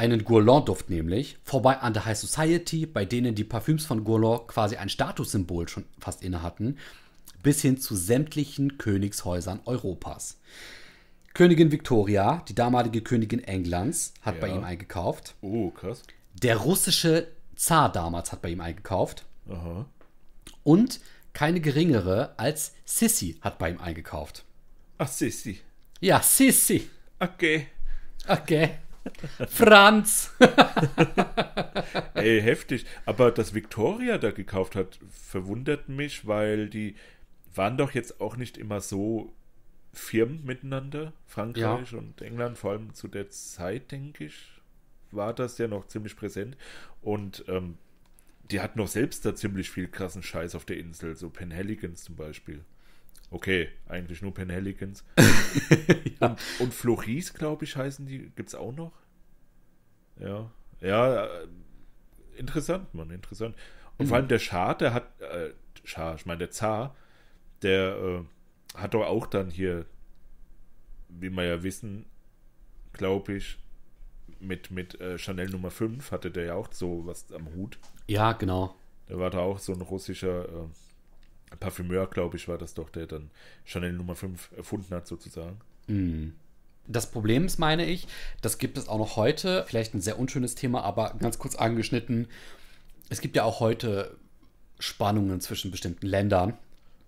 [0.00, 4.76] einen Gourland-Duft nämlich, vorbei an der High Society, bei denen die Parfüms von Gourland quasi
[4.76, 6.78] ein Statussymbol schon fast inne hatten,
[7.42, 10.40] bis hin zu sämtlichen Königshäusern Europas.
[11.34, 14.40] Königin Victoria, die damalige Königin Englands, hat Ja.
[14.40, 15.34] bei ihm eingekauft.
[15.42, 16.02] Oh, krass.
[16.42, 19.26] Der russische Zar damals hat bei ihm eingekauft.
[19.48, 19.84] Aha.
[20.64, 21.00] Und
[21.34, 24.44] keine geringere als Sissi hat bei ihm eingekauft.
[24.98, 25.60] Ach, Sissi.
[26.00, 26.88] Ja, Sissi.
[27.18, 27.66] Okay.
[28.26, 28.70] Okay.
[29.48, 30.34] Franz.
[32.14, 32.86] Ey, heftig.
[33.06, 36.94] Aber dass Victoria da gekauft hat, verwundert mich, weil die
[37.54, 39.32] waren doch jetzt auch nicht immer so
[39.92, 41.12] Firmen miteinander.
[41.26, 44.60] Frankreich und England, vor allem zu der Zeit, denke ich,
[45.10, 46.56] war das ja noch ziemlich präsent.
[47.00, 47.78] Und ähm,
[48.50, 52.16] die hatten noch selbst da ziemlich viel krassen Scheiß auf der Insel, so Penhaligons zum
[52.16, 52.64] Beispiel.
[53.30, 55.04] Okay, eigentlich nur Penhaligons.
[56.20, 58.30] und, und Floris, glaube ich, heißen die.
[58.34, 58.92] Gibt's auch noch?
[60.18, 60.50] Ja.
[60.80, 61.48] Ja, äh,
[62.36, 63.54] interessant, Mann, interessant.
[63.98, 65.50] Und vor allem der Schah, der hat, äh,
[65.84, 66.96] Schah, ich meine der Zar,
[67.62, 69.84] der äh, hat doch auch dann hier,
[71.08, 72.06] wie wir ja wissen,
[72.92, 73.58] glaube ich,
[74.40, 77.78] mit, mit äh, Chanel Nummer 5 hatte der ja auch so was am Hut.
[78.06, 78.74] Ja, genau.
[79.08, 80.68] Der war da auch so ein russischer äh,
[81.58, 83.30] Parfümeur, glaube ich, war das doch, der dann
[83.64, 85.60] Chanel Nummer 5 erfunden hat, sozusagen.
[86.86, 88.06] Das Problem ist, meine ich,
[88.42, 92.28] das gibt es auch noch heute, vielleicht ein sehr unschönes Thema, aber ganz kurz angeschnitten.
[93.08, 94.16] Es gibt ja auch heute
[94.78, 96.54] Spannungen zwischen bestimmten Ländern.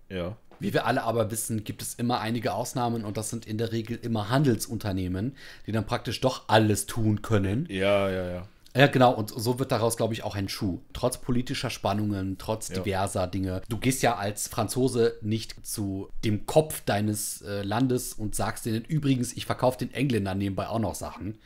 [0.09, 0.37] Ja.
[0.59, 3.71] Wie wir alle aber wissen, gibt es immer einige Ausnahmen und das sind in der
[3.71, 5.35] Regel immer Handelsunternehmen,
[5.67, 7.65] die dann praktisch doch alles tun können.
[7.69, 8.47] Ja, ja, ja.
[8.75, 10.79] Ja, genau, und so wird daraus, glaube ich, auch ein Schuh.
[10.93, 12.75] Trotz politischer Spannungen, trotz Ja.
[12.79, 13.61] diverser Dinge.
[13.69, 18.83] Du gehst ja als Franzose nicht zu dem Kopf deines äh, Landes und sagst denen,
[18.83, 21.37] übrigens, ich verkaufe den Engländern nebenbei auch noch Sachen.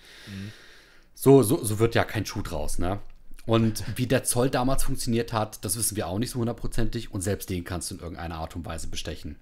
[1.13, 2.99] So, so, so wird ja kein Schuh draus, ne?
[3.45, 7.11] Und wie der Zoll damals funktioniert hat, das wissen wir auch nicht so hundertprozentig.
[7.13, 9.37] Und selbst den kannst du in irgendeiner Art und Weise bestechen.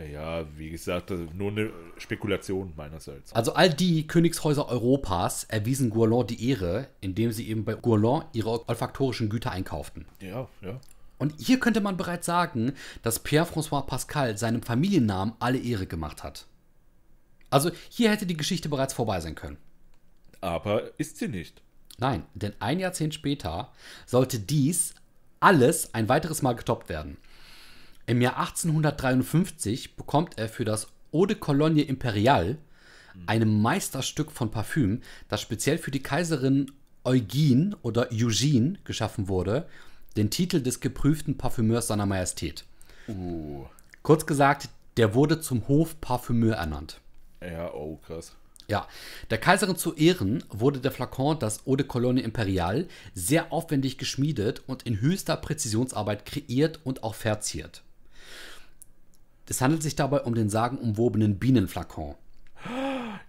[0.00, 3.32] Ja, ja, wie gesagt, nur eine Spekulation meinerseits.
[3.32, 8.68] Also all die Königshäuser Europas erwiesen Gourland die Ehre, indem sie eben bei Gourland ihre
[8.68, 10.06] olfaktorischen Güter einkauften.
[10.20, 10.80] Ja, ja.
[11.18, 16.46] Und hier könnte man bereits sagen, dass Pierre-François Pascal seinem Familiennamen alle Ehre gemacht hat.
[17.50, 19.58] Also hier hätte die Geschichte bereits vorbei sein können.
[20.40, 21.60] Aber ist sie nicht.
[21.98, 23.70] Nein, denn ein Jahrzehnt später
[24.06, 24.94] sollte dies
[25.40, 27.18] alles ein weiteres Mal getoppt werden.
[28.10, 32.58] Im Jahr 1853 bekommt er für das Eau de Cologne Imperial,
[33.26, 36.72] einem Meisterstück von Parfüm, das speziell für die Kaiserin
[37.04, 39.68] Eugene oder Eugene geschaffen wurde,
[40.16, 42.64] den Titel des geprüften Parfümeurs seiner Majestät.
[43.06, 43.66] Uh,
[44.02, 47.00] Kurz gesagt, der wurde zum Hofparfümeur ernannt.
[47.40, 48.34] ja, oh, krass.
[48.66, 48.88] Ja,
[49.30, 54.64] der Kaiserin zu Ehren wurde der Flakon, das Eau de Cologne Imperial, sehr aufwendig geschmiedet
[54.66, 57.84] und in höchster Präzisionsarbeit kreiert und auch verziert.
[59.48, 62.14] Es handelt sich dabei um den sagenumwobenen Bienenflakon.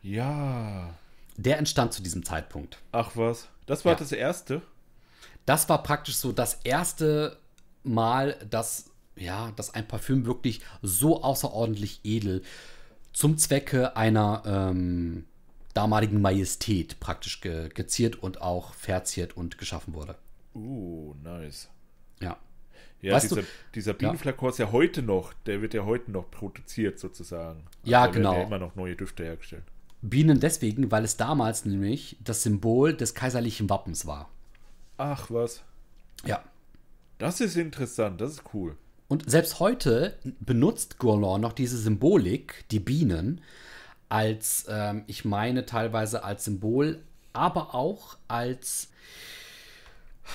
[0.04, 0.93] Ja.
[1.38, 2.78] Der entstand zu diesem Zeitpunkt.
[2.91, 3.47] Ach was.
[3.65, 4.00] Das war Ja.
[4.00, 4.62] das erste?
[5.45, 7.38] Das war praktisch so das erste
[7.84, 12.43] Mal, dass, ja, dass ein Parfüm wirklich so außerordentlich edel
[13.13, 15.26] zum Zwecke einer ähm,
[15.74, 20.15] damaligen Majestät praktisch ge geziert und auch verziert und geschaffen wurde.
[20.54, 21.69] Uh, nice.
[22.21, 22.38] Ja.
[23.02, 26.30] Ja, Weißt du- dieser, dieser Bienenflakon ist ja heute noch, der wird ja heute noch
[26.30, 27.64] produziert sozusagen.
[27.84, 28.34] Ja, da werden genau.
[28.36, 29.64] Ja immer noch neue Düfte hergestellt.
[30.04, 34.30] Bienen deswegen, weil es damals nämlich das Symbol des kaiserlichen Wappens war.
[34.98, 35.64] Ach was.
[36.26, 36.44] Ja.
[37.18, 38.76] Das ist interessant, das ist cool.
[39.08, 43.42] Und selbst heute benutzt Gourland noch diese Symbolik, die Bienen,
[44.10, 47.00] als, ähm, ich meine, teilweise als Symbol,
[47.34, 48.90] aber auch als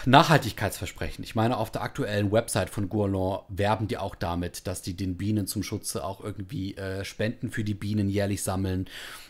[0.05, 1.25] Nachhaltigkeitsversprechen.
[1.25, 5.17] Ich meine, auf der aktuellen Website von Gourland werben die auch damit, dass die den
[5.17, 8.89] Bienen zum Schutze auch irgendwie äh, Spenden für die Bienen jährlich sammeln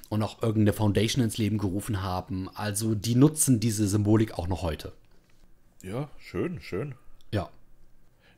[0.09, 2.49] und auch irgendeine Foundation ins Leben gerufen haben.
[2.55, 4.93] Also die nutzen diese Symbolik auch noch heute.
[5.83, 6.95] Ja, schön, schön.
[7.33, 7.51] Ja.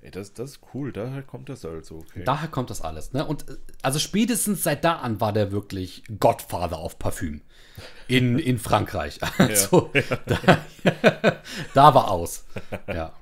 [0.01, 2.23] Ey, das, das ist cool, daher kommt das also, okay.
[2.25, 3.13] Daher kommt das alles.
[3.13, 3.27] Ne?
[3.27, 7.43] Und äh, also spätestens seit da an war der wirklich Godfather auf Parfüm.
[8.07, 9.21] In, in Frankreich.
[9.39, 9.91] Also,
[10.27, 10.59] da,
[11.75, 12.45] da war aus.
[12.87, 13.13] Ja.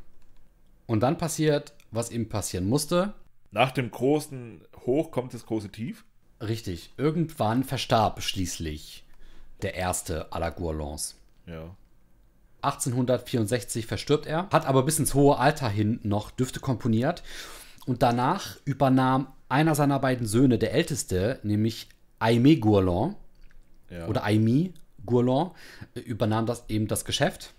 [0.87, 3.15] Und dann passiert, was ihm passieren musste.
[3.51, 6.05] Nach dem großen Hoch kommt das große Tief.
[6.41, 6.93] Richtig.
[6.97, 9.05] Irgendwann verstarb schließlich
[9.63, 11.17] der erste aller Gourlands.
[11.47, 11.75] Ja.
[12.63, 17.23] 1864 verstirbt er, hat aber bis ins hohe Alter hin noch Düfte komponiert.
[17.87, 21.89] Und danach übernahm einer seiner beiden Söhne, der älteste, nämlich
[22.21, 23.17] Aimé Gourland,
[23.91, 24.07] ja.
[24.07, 24.73] oder Aimé
[25.05, 25.53] Gourland,
[25.95, 27.53] äh, übernahm das eben das Geschäft.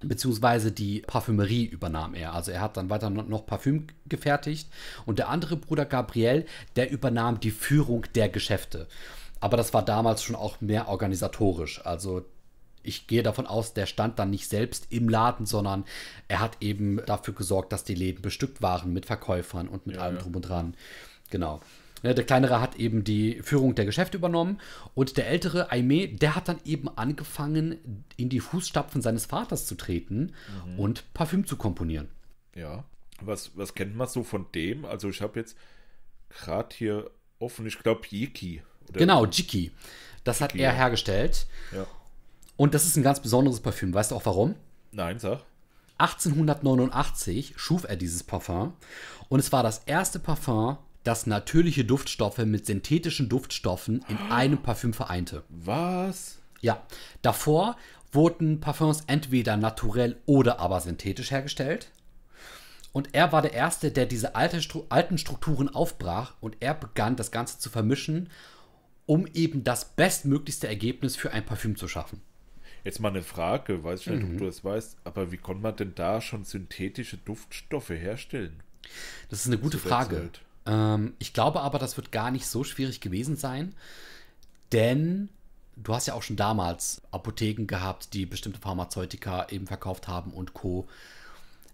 [0.00, 2.34] Beziehungsweise die Parfümerie übernahm er.
[2.34, 4.68] Also er hat dann weiter noch Parfüm gefertigt.
[5.06, 8.88] Und der andere Bruder Gabriel, der übernahm die Führung der Geschäfte.
[9.38, 11.84] Aber das war damals schon auch mehr organisatorisch.
[11.86, 12.24] Also
[12.82, 15.84] ich gehe davon aus, der stand dann nicht selbst im Laden, sondern
[16.28, 20.02] er hat eben dafür gesorgt, dass die Läden bestückt waren mit Verkäufern und mit Ja,
[20.02, 20.74] allem drum und dran.
[21.30, 21.60] Genau.
[22.02, 24.60] Ja, der kleinere hat eben die Führung der Geschäfte übernommen
[24.94, 29.76] und der ältere Aimé, der hat dann eben angefangen, in die Fußstapfen seines Vaters zu
[29.76, 30.32] treten
[30.66, 30.78] Mhm.
[30.80, 32.08] und Parfüm zu komponieren.
[32.56, 32.82] Ja.
[33.20, 34.84] Was, was kennt man so von dem?
[34.84, 35.56] Also ich habe jetzt
[36.28, 38.00] gerade hier offen, ich glaube.
[38.08, 39.70] Oder- Genau, Jiki.
[40.24, 40.76] Das hat Jiki, er ja.
[40.76, 41.86] hergestellt Ja.
[42.62, 43.92] Und das ist ein ganz besonderes Parfüm.
[43.92, 44.54] Weißt du auch warum?
[44.92, 45.40] Nein, sag.
[45.98, 48.74] 1889 schuf er dieses Parfum
[49.28, 54.92] und es war das erste Parfum, das natürliche Duftstoffe mit synthetischen Duftstoffen in einem Parfüm
[54.92, 55.42] vereinte.
[55.48, 56.38] Was?
[56.60, 56.80] Ja,
[57.20, 57.76] davor
[58.12, 61.90] wurden Parfums entweder naturell oder aber synthetisch hergestellt.
[62.92, 67.16] Und er war der Erste, der diese alte Stru alten Strukturen aufbrach und er begann
[67.16, 68.30] das Ganze zu vermischen,
[69.04, 72.22] um eben das bestmöglichste Ergebnis für ein Parfüm zu schaffen.
[72.84, 74.32] Jetzt mal eine Frage, weiß ich nicht, Mhm.
[74.32, 78.60] ob du das weißt, aber wie konnte man denn da schon synthetische Duftstoffe herstellen?
[79.28, 80.30] Das ist eine gute Frage.
[80.66, 83.74] Ähm, ich glaube aber, das wird gar nicht so schwierig gewesen sein,
[84.72, 85.28] denn
[85.76, 90.54] du hast ja auch schon damals Apotheken gehabt, die bestimmte Pharmazeutika eben verkauft haben und
[90.54, 90.88] Co.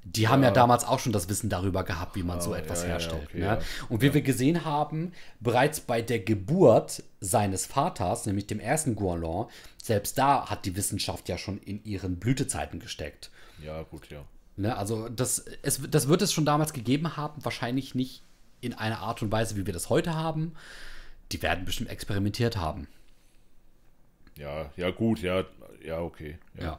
[0.04, 2.80] Die haben ja damals auch schon das Wissen darüber gehabt, wie man so Ah, etwas
[2.80, 3.22] ja, ja, herstellt.
[3.28, 3.44] okay, ne?
[3.44, 3.58] ja.
[3.90, 9.50] Und wie wir gesehen haben, bereits bei der Geburt seines Vaters, nämlich dem ersten Gourland,
[9.82, 13.30] selbst da hat die Wissenschaft ja schon in ihren Blütezeiten gesteckt.
[13.62, 14.24] Ja, gut, ja.
[14.56, 18.22] Ne, also das, es, das wird es schon damals gegeben haben, wahrscheinlich nicht
[18.60, 20.54] in einer Art und Weise, wie wir das heute haben.
[21.32, 22.88] Die werden bestimmt experimentiert haben.
[24.36, 25.44] Ja, ja, gut, ja,
[25.84, 26.38] ja, okay.
[26.60, 26.78] Ja.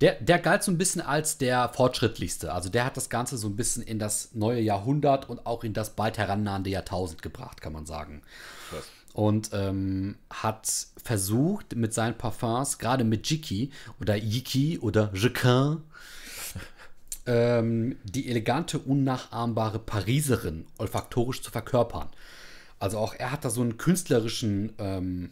[0.00, 2.52] Der, der galt so ein bisschen als der fortschrittlichste.
[2.52, 5.72] Also der hat das Ganze so ein bisschen in das neue Jahrhundert und auch in
[5.72, 8.22] das bald herannahende Jahrtausend gebracht, kann man sagen.
[8.70, 8.84] Krass.
[9.12, 10.68] Und ähm, hat
[11.02, 13.70] versucht mit seinen Parfums, gerade mit Jiki
[14.00, 15.82] oder Yiki oder Jequin,
[17.26, 22.08] ähm, die elegante, unnachahmbare Pariserin olfaktorisch zu verkörpern.
[22.80, 25.30] Also auch er hat da so einen künstlerischen, ähm,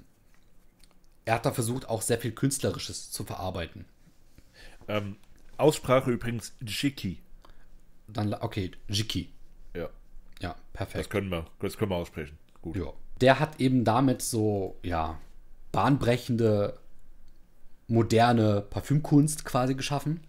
[1.24, 3.84] er hat da versucht, auch sehr viel Künstlerisches zu verarbeiten.
[4.88, 5.16] Ähm,
[5.56, 7.20] Aussprache übrigens Jiki.
[8.08, 9.30] Dann, okay, Jiki.
[9.74, 9.88] Ja,
[10.40, 11.10] Ja, das perfekt.
[11.10, 12.38] können wir, das können wir aussprechen.
[12.60, 12.76] Gut.
[12.76, 12.92] Ja.
[13.20, 15.18] Der hat eben damit so, ja,
[15.70, 16.78] bahnbrechende,
[17.86, 20.20] moderne Parfümkunst quasi geschaffen.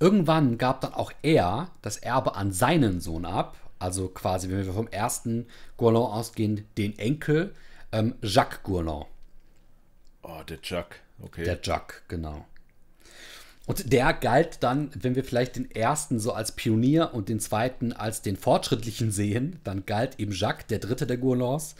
[0.00, 3.56] Irgendwann gab dann auch er das Erbe an seinen Sohn ab.
[3.78, 7.54] Also quasi, wenn wir vom ersten Gourland ausgehen, den Enkel,
[7.92, 9.06] ähm, Jacques Gourland.
[10.22, 10.96] Oh, der Chuck.
[11.20, 11.44] Okay.
[11.44, 12.46] Der Jacques, genau.
[13.66, 17.92] Und der galt dann, wenn wir vielleicht den ersten so als Pionier und den zweiten
[17.92, 21.74] als den fortschrittlichen sehen, dann galt eben Jacques, der dritte der Gourlands,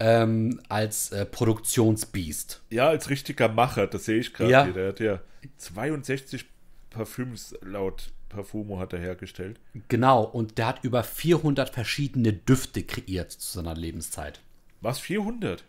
[0.00, 2.60] ähm, als äh, Produktionsbiest.
[2.70, 4.64] ja, als richtiger Macher, das sehe ich gerade Ja.
[4.64, 4.72] hier.
[4.74, 5.20] Der hat ja
[5.58, 6.44] 62
[6.90, 9.58] Parfüms laut Parfumo hat er hergestellt.
[9.88, 14.40] Genau, und der hat über 400 verschiedene Düfte kreiert zu seiner Lebenszeit.
[14.80, 14.98] Was?
[14.98, 15.64] 400?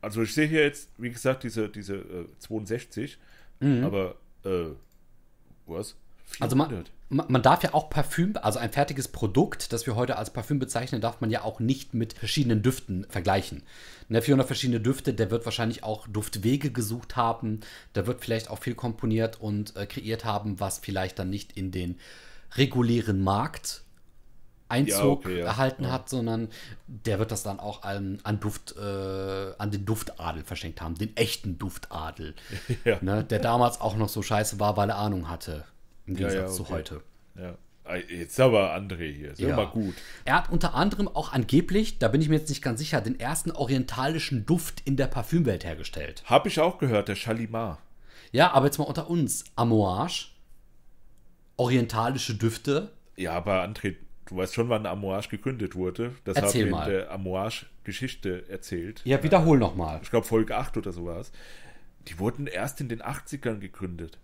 [0.00, 3.18] Also ich sehe hier jetzt, wie gesagt, diese, diese äh, 62,
[3.60, 4.70] aber äh,
[5.66, 5.96] was?
[6.28, 6.38] 400?
[6.38, 6.42] Mhm.
[6.42, 10.16] Also man, man man darf ja auch Parfüm, also ein fertiges Produkt, das wir heute
[10.16, 13.62] als Parfüm bezeichnen, darf man ja auch nicht mit verschiedenen Düften vergleichen.
[14.08, 17.60] Ne, 400 verschiedene Düfte, der wird wahrscheinlich auch Duftwege gesucht haben,
[17.94, 21.70] der wird vielleicht auch viel komponiert und äh, kreiert haben, was vielleicht dann nicht in
[21.70, 21.98] den
[22.56, 23.82] regulären Markt
[24.68, 25.46] Einzug Ja, okay, ja.
[25.46, 26.48] erhalten hat, sondern
[26.86, 31.16] der wird das dann auch an, an Duft, äh, an den Duftadel verschenkt haben, den
[31.16, 32.34] echten Duftadel,
[32.84, 32.98] Ja.
[33.00, 35.64] ne, der damals auch noch so scheiße war, weil er Ahnung hatte,
[36.06, 36.72] im Ja, Gegensatz ja, zu okay.
[36.72, 37.00] heute.
[37.36, 37.54] Ja.
[38.10, 39.30] Jetzt aber André hier.
[39.32, 39.48] Ist ja.
[39.48, 39.56] Ja.
[39.56, 39.94] mal gut.
[40.26, 43.18] Er hat unter anderem auch angeblich, da bin ich mir jetzt nicht ganz sicher, den
[43.18, 46.22] ersten orientalischen Duft in der Parfümwelt hergestellt.
[46.26, 47.78] Habe ich auch gehört, der Chalimar.
[48.30, 49.44] Ja, aber jetzt mal unter uns.
[49.56, 50.26] Amouage,
[51.56, 52.92] orientalische Düfte.
[53.16, 53.96] Ja, aber André,
[54.28, 56.14] du weißt schon, wann Amouage gegründet wurde.
[56.24, 56.84] Das Erzähl wir mal.
[56.84, 59.00] in der Amouage-Geschichte erzählt.
[59.04, 60.00] Ja, wiederhol nochmal.
[60.02, 61.32] Ich glaube, Folge 8 oder so war es.
[62.08, 64.18] Die wurden erst in den 80ern gegründet.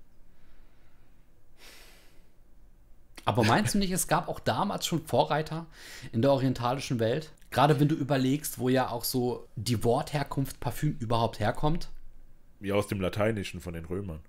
[3.24, 5.66] Aber meinst du nicht, es gab auch damals schon Vorreiter
[6.12, 7.32] in der orientalischen Welt?
[7.50, 11.88] Gerade wenn du überlegst, wo ja auch so die Wortherkunft Parfüm überhaupt herkommt.
[12.61, 14.20] Wie aus dem Lateinischen von den Römern.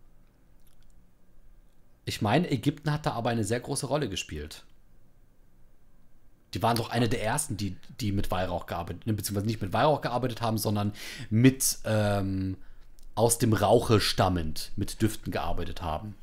[2.05, 4.63] Ich meine, Ägypten hat da aber eine sehr große Rolle gespielt.
[6.55, 9.73] Die waren doch eine der ersten, die, die mit Weihrauch gearbeitet, ne, beziehungsweise nicht mit
[9.73, 10.93] Weihrauch gearbeitet haben, sondern
[11.29, 12.55] mit ähm,
[13.13, 16.15] aus dem Rauche stammend mit Düften gearbeitet haben.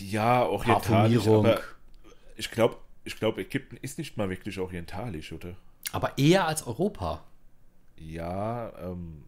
[0.00, 1.60] Ja, orientalisch, aber
[2.36, 5.54] ich glaube, ich glaub, Ägypten ist nicht mal wirklich orientalisch, oder?
[5.92, 7.22] Aber eher als Europa.
[7.96, 9.24] Ja, ähm.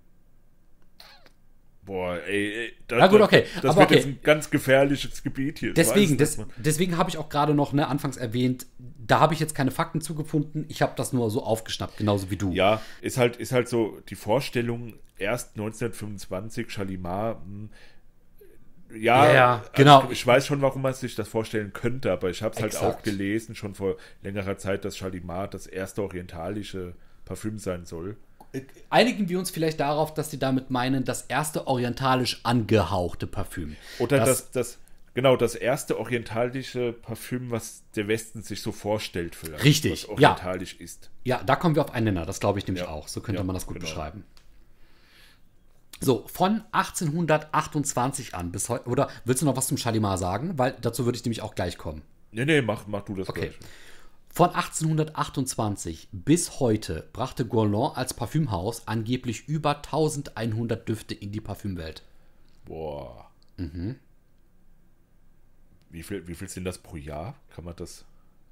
[1.89, 3.95] Boah, ey, das, Na gut, okay, Das aber wird okay.
[3.95, 5.73] jetzt ein ganz gefährliches Gebiet hier.
[5.73, 9.55] Deswegen, des, deswegen habe ich auch gerade noch ne, anfangs erwähnt, da habe ich jetzt
[9.55, 10.67] keine Fakten zugefunden.
[10.69, 12.53] Ich habe das nur so aufgeschnappt, genauso wie du.
[12.53, 17.71] Ja, ist halt, ist halt so die Vorstellung, erst 1925, Chalimar, hm,
[18.91, 20.09] ja, Ja, ja, also genau.
[20.11, 23.03] Ich weiß schon, warum man sich das vorstellen könnte, aber ich habe es halt auch
[23.03, 26.93] gelesen, schon vor längerer Zeit, dass Chalimar das erste orientalische
[27.25, 28.19] Parfüm sein soll.
[28.91, 33.77] Einigen wir uns vielleicht darauf, dass sie damit meinen, das erste orientalisch angehauchte Parfüm.
[33.99, 34.79] Oder das, das,
[35.15, 39.65] genau, das erste orientalische Parfüm, was der Westen sich so vorstellt, vielleicht.
[39.65, 40.31] Richtig, Was ja.
[40.31, 41.11] orientalisch ist.
[41.25, 42.91] Ja, da kommen wir auf einen Nenner, das glaube ich nämlich Ja.
[42.91, 43.09] auch.
[43.09, 43.87] So könnte Ja, man das gut genau.
[43.87, 44.25] beschreiben.
[46.01, 50.57] So, von 1828 an bis heute, oder willst du noch was zum Chalimar sagen?
[50.57, 52.03] Weil dazu würde ich nämlich auch gleich kommen.
[52.31, 53.49] Nee, nee, mach, mach du das Okay.
[53.49, 53.59] gleich.
[54.39, 62.05] Von 1828 bis heute brachte Guerlain als Parfümhaus angeblich über 1100 Düfte in die Parfümwelt.
[62.65, 63.33] Boah.
[63.57, 63.97] Mhm.
[65.91, 67.35] Wie viel, wie viel sind das pro Jahr?
[67.53, 68.05] Kann man das?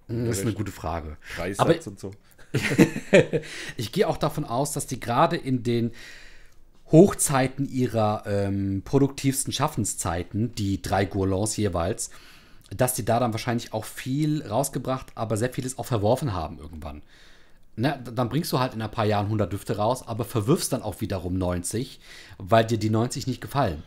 [0.09, 1.19] Das ist eine gute Frage.
[1.37, 2.11] Preissatz Aber und so.
[3.77, 5.93] ich gehe auch davon aus, dass die gerade in den
[6.91, 12.11] Hochzeiten ihrer ähm, produktivsten Schaffenszeiten, die drei Gourlands jeweils,
[12.71, 17.03] dass die da dann wahrscheinlich auch viel rausgebracht, aber sehr vieles auch verworfen haben irgendwann.
[17.79, 20.81] Ne, dann bringst du halt in ein paar Jahren 100 Düfte raus, aber verwirfst dann
[20.83, 22.01] auch wiederum 90,
[22.39, 23.83] weil dir die 90 nicht gefallen.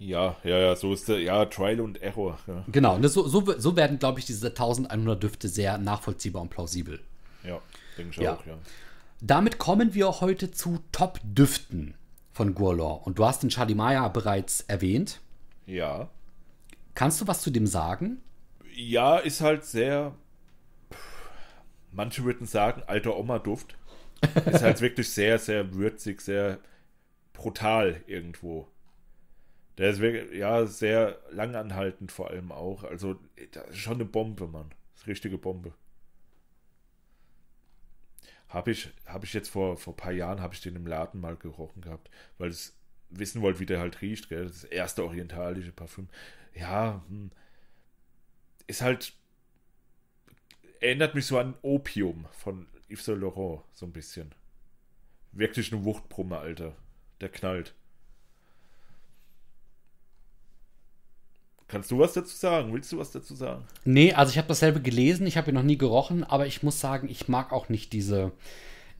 [0.00, 2.38] Ja, ja, ja, so ist der, ja, Trial und Error.
[2.46, 6.50] Ja, Genau, ne, so, so, so werden, glaube ich, diese 1100 Düfte sehr nachvollziehbar und
[6.50, 7.00] plausibel.
[7.44, 7.60] ja
[7.96, 8.34] denke ich Ja.
[8.34, 8.54] auch, ja.
[9.20, 11.94] Damit kommen wir heute zu Top-Düften
[12.32, 12.98] von Guerlain.
[13.04, 15.18] Und du hast den Chalimaya bereits erwähnt.
[15.66, 16.08] Ja.
[16.98, 18.20] Kannst du was zu dem sagen?
[18.74, 20.16] Ja, ist halt sehr.
[21.92, 23.78] Manche würden sagen, alter Oma-Duft.
[24.46, 26.58] ist halt wirklich sehr, sehr würzig, sehr
[27.34, 28.66] brutal irgendwo.
[29.78, 32.82] Der ist wirklich, ja, sehr langanhaltend vor allem auch.
[32.82, 33.14] Also,
[33.52, 34.74] das ist schon eine Bombe, Mann.
[34.94, 35.74] Das ist richtige Bombe.
[38.48, 41.20] Habe ich, hab ich jetzt vor, vor ein paar Jahren, habe ich den im Laden
[41.20, 42.72] mal gerochen gehabt, weil ich
[43.10, 44.46] wissen wollte, wie der halt riecht, gell?
[44.46, 46.08] Das erste orientalische Parfüm.
[46.54, 47.30] Ja, hm.
[48.66, 49.12] ist halt,
[50.80, 54.34] erinnert mich so an Opium von Yves Saint Laurent, so ein bisschen.
[55.32, 56.74] Wirklich eine Wuchtbrumme, Alter.
[57.20, 57.74] Der knallt.
[61.68, 62.72] Kannst du was dazu sagen?
[62.72, 63.62] Willst du was dazu sagen?
[63.84, 66.80] Nee, also ich habe dasselbe gelesen, ich habe ihn noch nie gerochen, aber ich muss
[66.80, 68.32] sagen, ich mag auch nicht diese.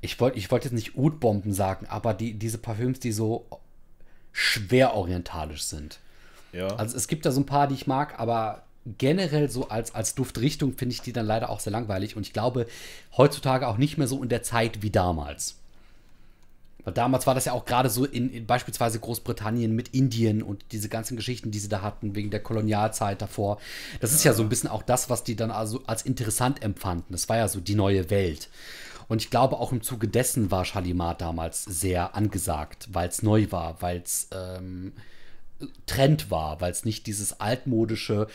[0.02, 3.46] Ich wollte ich wollt jetzt nicht Utbomben sagen, aber die, diese Parfüms, die so
[4.32, 5.98] schwer orientalisch sind.
[6.52, 6.68] Ja.
[6.76, 8.62] Also es gibt da so ein paar, die ich mag, aber
[8.96, 12.32] generell so als, als Duftrichtung finde ich die dann leider auch sehr langweilig und ich
[12.32, 12.66] glaube
[13.16, 15.56] heutzutage auch nicht mehr so in der Zeit wie damals.
[16.84, 20.64] Weil damals war das ja auch gerade so in, in, beispielsweise Großbritannien mit Indien und
[20.72, 23.58] diese ganzen Geschichten, die sie da hatten, wegen der Kolonialzeit davor.
[24.00, 27.08] Das ist ja so ein bisschen auch das, was die dann also als interessant empfanden.
[27.10, 28.48] Das war ja so die neue Welt.
[29.08, 33.48] Und ich glaube, auch im Zuge dessen war Shalimar damals sehr angesagt, weil es neu
[33.50, 34.92] war, weil es ähm,
[35.86, 38.28] Trend war, weil es nicht dieses altmodische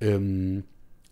[0.00, 0.64] ähm,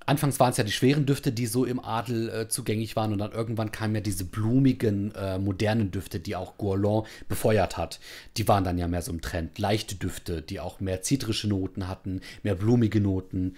[0.07, 3.19] Anfangs waren es ja die schweren Düfte, die so im Adel äh, zugänglich waren und
[3.19, 8.01] dann irgendwann kamen ja diese blumigen, äh, modernen Düfte, die auch Gourlon befeuert hat.
[8.37, 9.59] Die waren dann ja mehr so im Trend.
[9.59, 13.57] Leichte Düfte, die auch mehr zitrische Noten hatten, mehr blumige Noten.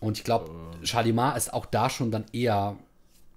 [0.00, 0.84] Und ich glaube, ähm.
[0.84, 2.76] Chalimar ist auch da schon dann eher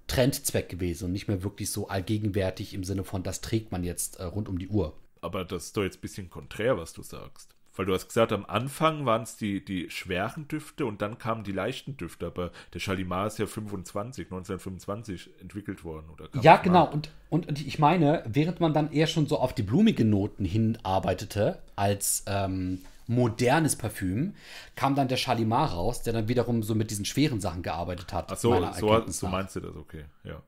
[0.07, 4.19] Trendzweck gewesen und nicht mehr wirklich so allgegenwärtig im Sinne von, das trägt man jetzt
[4.19, 4.95] äh, rund um die Uhr.
[5.21, 7.53] Aber das ist doch jetzt ein bisschen konträr, was du sagst.
[7.81, 11.43] Weil du hast gesagt, am Anfang waren es die, die schweren Düfte und dann kamen
[11.43, 12.27] die leichten Düfte.
[12.27, 16.05] Aber der Chalimar ist ja 25, 1925 entwickelt worden.
[16.13, 16.85] Oder ja, genau.
[16.85, 20.45] Und, und, und, ich meine, während man dann eher schon so auf die blumigen Noten
[20.45, 24.35] hinarbeitete, als ähm, modernes Parfüm,
[24.75, 28.31] kam dann der Chalimar raus, der dann wiederum so mit diesen schweren Sachen gearbeitet hat.
[28.31, 30.05] Ach so, so, so meinst du das, okay.
[30.23, 30.43] Ja.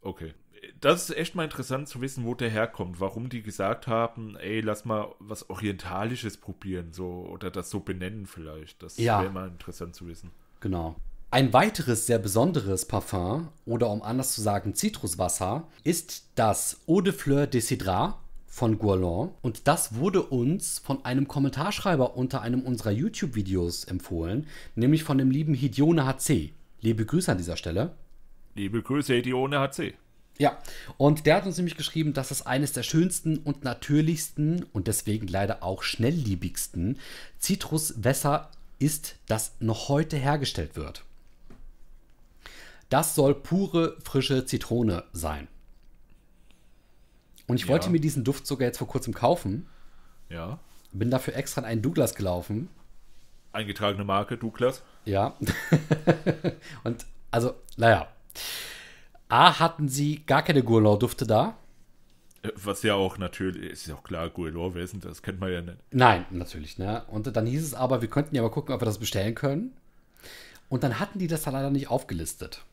[0.00, 0.32] Okay
[0.80, 4.60] das ist echt mal interessant zu wissen, wo der herkommt, warum die gesagt haben, ey,
[4.60, 8.82] lass mal was Orientalisches probieren, so oder das so benennen vielleicht.
[8.82, 9.22] Das ja.
[9.22, 10.30] wäre mal interessant zu wissen.
[10.60, 10.96] Genau.
[11.30, 17.12] Ein weiteres sehr besonderes Parfum, oder um anders zu sagen Zitruswasser, ist das Eau de
[17.12, 19.30] Fleur de Cidra von Guerlain.
[19.42, 25.30] Und das wurde uns von einem Kommentarschreiber unter einem unserer YouTube-Videos empfohlen, nämlich von dem
[25.30, 26.54] lieben Hidione HC.
[26.80, 27.94] Liebe Grüße an dieser Stelle.
[28.54, 29.94] Liebe Grüße, Hidione HC.
[30.38, 30.56] Ja,
[30.96, 35.26] und der hat uns nämlich geschrieben, dass es eines der schönsten und natürlichsten und deswegen
[35.26, 36.98] leider auch schnellliebigsten
[37.38, 41.02] Zitruswässer ist, das noch heute hergestellt wird.
[42.88, 45.48] Das soll pure, frische Zitrone sein.
[47.48, 47.68] Und ich ja.
[47.68, 49.66] wollte mir diesen Duft sogar jetzt vor kurzem kaufen.
[50.28, 50.58] Ja.
[50.92, 52.68] Bin dafür extra in einen Douglas gelaufen.
[53.52, 54.82] Eingetragene Marke, Douglas.
[55.04, 55.36] Ja.
[56.84, 58.08] und also, naja.
[59.28, 61.56] A, hatten sie gar keine Gourlaud-Dufte da.
[62.42, 65.22] Äh, was ja auch natürlich, ist ja auch klar, Gourlaud, wer ist denn das?
[65.22, 65.78] Kennt man ja nicht.
[65.90, 67.04] Nein, natürlich, ne?
[67.08, 69.72] Und dann hieß es aber, wir könnten ja mal gucken, ob wir das bestellen können.
[70.68, 72.64] Und dann hatten die das da leider nicht aufgelistet.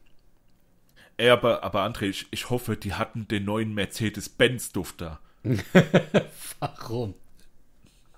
[1.18, 5.20] Ey, aber, aber André, ich, ich hoffe, die hatten den neuen Mercedes-Benz-Duft da.
[6.60, 7.14] Warum?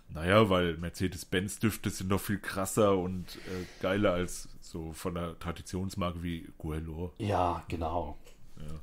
[0.09, 6.23] Naja, weil Mercedes-Benz-Düfte sind noch viel krasser und äh, geiler als so von der Traditionsmarke
[6.23, 7.13] wie Guello.
[7.17, 8.17] Ja, genau.
[8.57, 8.79] Ja.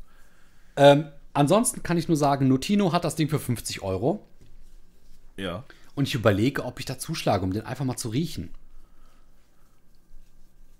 [0.77, 4.27] Ähm, ansonsten kann ich nur sagen, Notino hat das Ding für 50 Euro.
[5.37, 5.65] Ja.
[5.95, 8.51] Und ich überlege, ob ich da zuschlage, um den einfach mal zu riechen.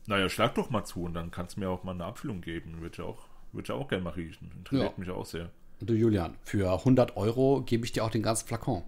[0.07, 2.81] Naja, schlag doch mal zu und dann kannst du mir auch mal eine Abfüllung geben.
[2.81, 4.51] Würde ich auch, würd ich auch gerne mal riechen.
[4.57, 4.99] Interessiert ja.
[4.99, 5.51] mich auch sehr.
[5.81, 8.85] Du Julian, für 100 Euro gebe ich dir auch den ganzen Flakon.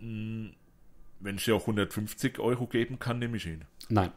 [0.00, 3.64] Wenn ich dir auch 150 Euro geben kann, nehme ich ihn.
[3.88, 4.12] Nein,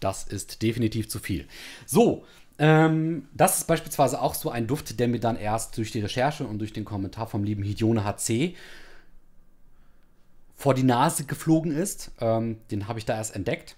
[0.00, 1.46] das ist definitiv zu viel.
[1.86, 2.24] So,
[2.58, 6.46] ähm, das ist beispielsweise auch so ein Duft, der mir dann erst durch die Recherche
[6.46, 8.54] und durch den Kommentar vom lieben Hidione HC
[10.54, 12.12] vor die Nase geflogen ist.
[12.20, 13.76] Ähm, den habe ich da erst entdeckt.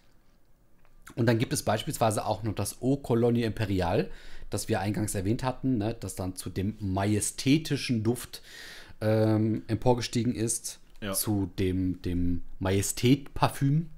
[1.16, 4.10] Und dann gibt es beispielsweise auch noch das Eau Colonie Imperial,
[4.50, 8.42] das wir eingangs erwähnt hatten, ne, das dann zu dem majestätischen Duft
[9.00, 11.12] ähm, emporgestiegen ist, ja.
[11.12, 13.88] zu dem, dem Majestät-Parfüm.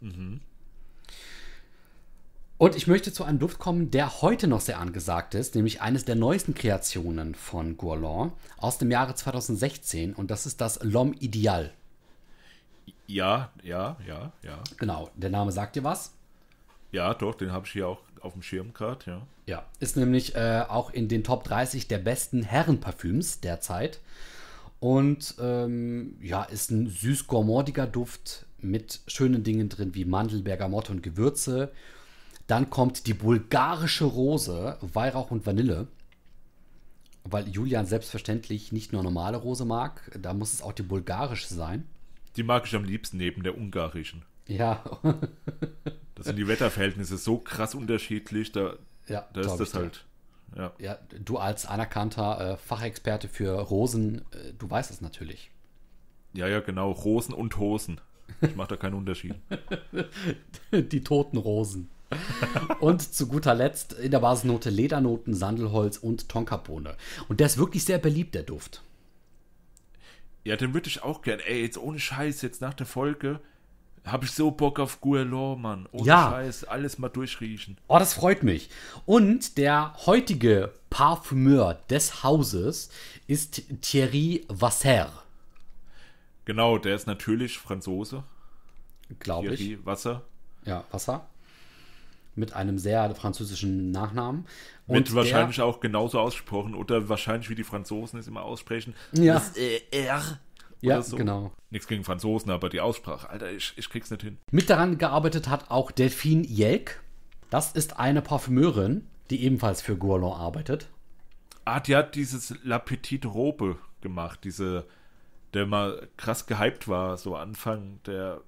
[0.00, 0.40] Mhm.
[2.58, 6.04] Und ich möchte zu einem Duft kommen, der heute noch sehr angesagt ist, nämlich eines
[6.04, 11.72] der neuesten Kreationen von Guerlain aus dem Jahre 2016 und das ist das L'Homme Ideal.
[13.06, 14.58] Ja, ja, ja, ja.
[14.76, 16.12] Genau, der Name sagt dir was?
[16.90, 19.22] Ja, doch, den habe ich hier auch auf dem Schirm gerade, ja.
[19.46, 24.00] Ja, ist nämlich äh, auch in den Top 30 der besten Herrenparfüms derzeit.
[24.80, 31.02] Und ähm, ja, ist ein süß-gourmandiger Duft mit schönen Dingen drin wie Mandel, Bergamotte und
[31.02, 31.72] Gewürze.
[32.46, 35.88] Dann kommt die bulgarische Rose, Weihrauch und Vanille.
[37.24, 41.86] Weil Julian selbstverständlich nicht nur normale Rose mag, da muss es auch die bulgarische sein.
[42.36, 44.22] Die mag ich am liebsten neben der ungarischen.
[44.46, 48.76] Ja, Da sind die Wetterverhältnisse so krass unterschiedlich, da,
[49.08, 50.06] ja da ist das halt.
[50.56, 50.72] Ja.
[50.78, 55.50] Ja, du als anerkannter äh, Fachexperte für Rosen, äh, du weißt es natürlich.
[56.32, 56.90] ja, ja, genau.
[56.90, 58.00] Rosen und Hosen.
[58.40, 59.34] Ich mache da keinen Unterschied.
[60.72, 61.90] Die toten Rosen.
[62.80, 66.96] und zu guter Letzt in der Basisnote Ledernoten, Sandelholz und Tonkabohne.
[67.28, 68.82] Und der ist wirklich sehr beliebt, der Duft.
[70.44, 71.40] Ja, den würde ich auch gern.
[71.40, 73.40] Ey, jetzt ohne Scheiß, jetzt nach der Folge
[74.12, 75.88] habe ich so Bock auf Guerlain, Mann.
[75.92, 76.30] Ohne Ja.
[76.30, 77.78] Scheiß, alles mal durchriechen.
[77.88, 78.70] Oh, das freut mich.
[79.06, 82.90] Und der heutige Parfümeur des Hauses
[83.26, 85.12] ist Thierry Vasser,
[86.44, 88.24] Genau, der ist natürlich Franzose.
[89.18, 89.60] glaube ich.
[89.60, 90.22] Thierry Wasser.
[90.64, 91.26] Ja, Wasser.
[92.36, 94.46] Mit einem sehr französischen Nachnamen.
[94.86, 98.94] Wird der- wahrscheinlich auch genauso ausgesprochen oder wahrscheinlich wie die Franzosen es immer aussprechen.
[99.12, 99.34] Ja.
[99.34, 100.38] Das äh, R.
[100.80, 101.16] Ja, so.
[101.16, 101.52] genau.
[101.70, 104.38] Nichts gegen Franzosen, aber die Aussprache, Alter, ich, ich krieg's nicht hin.
[104.50, 107.02] Mit daran gearbeitet hat auch Delphine Jelk.
[107.50, 110.88] Das ist eine Parfümeurin, die ebenfalls für Guerlain arbeitet.
[111.64, 114.86] Ah, die hat dieses La Petite Robe gemacht, diese,
[115.54, 118.40] der mal krass gehypt war, so Anfang der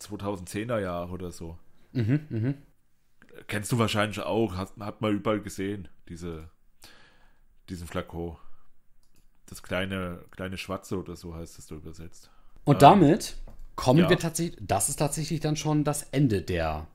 [0.00, 1.58] 2010er Jahre oder so.
[1.92, 2.56] Mhm,
[3.46, 6.48] Kennst du wahrscheinlich auch, hat, hat man überall gesehen, diese,
[7.68, 8.36] diesen Flakon.
[9.54, 12.28] Das kleine, kleine Schwarze oder so heißt es da übersetzt.
[12.64, 13.36] Und damit
[13.76, 14.10] kommen ja.
[14.10, 16.88] wir tatsächlich, das ist tatsächlich dann schon das Ende der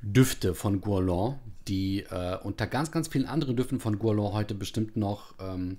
[0.00, 4.96] Düfte von Guerlain, die äh, unter ganz, ganz vielen anderen Düften von Guerlain heute bestimmt
[4.96, 5.76] noch ähm,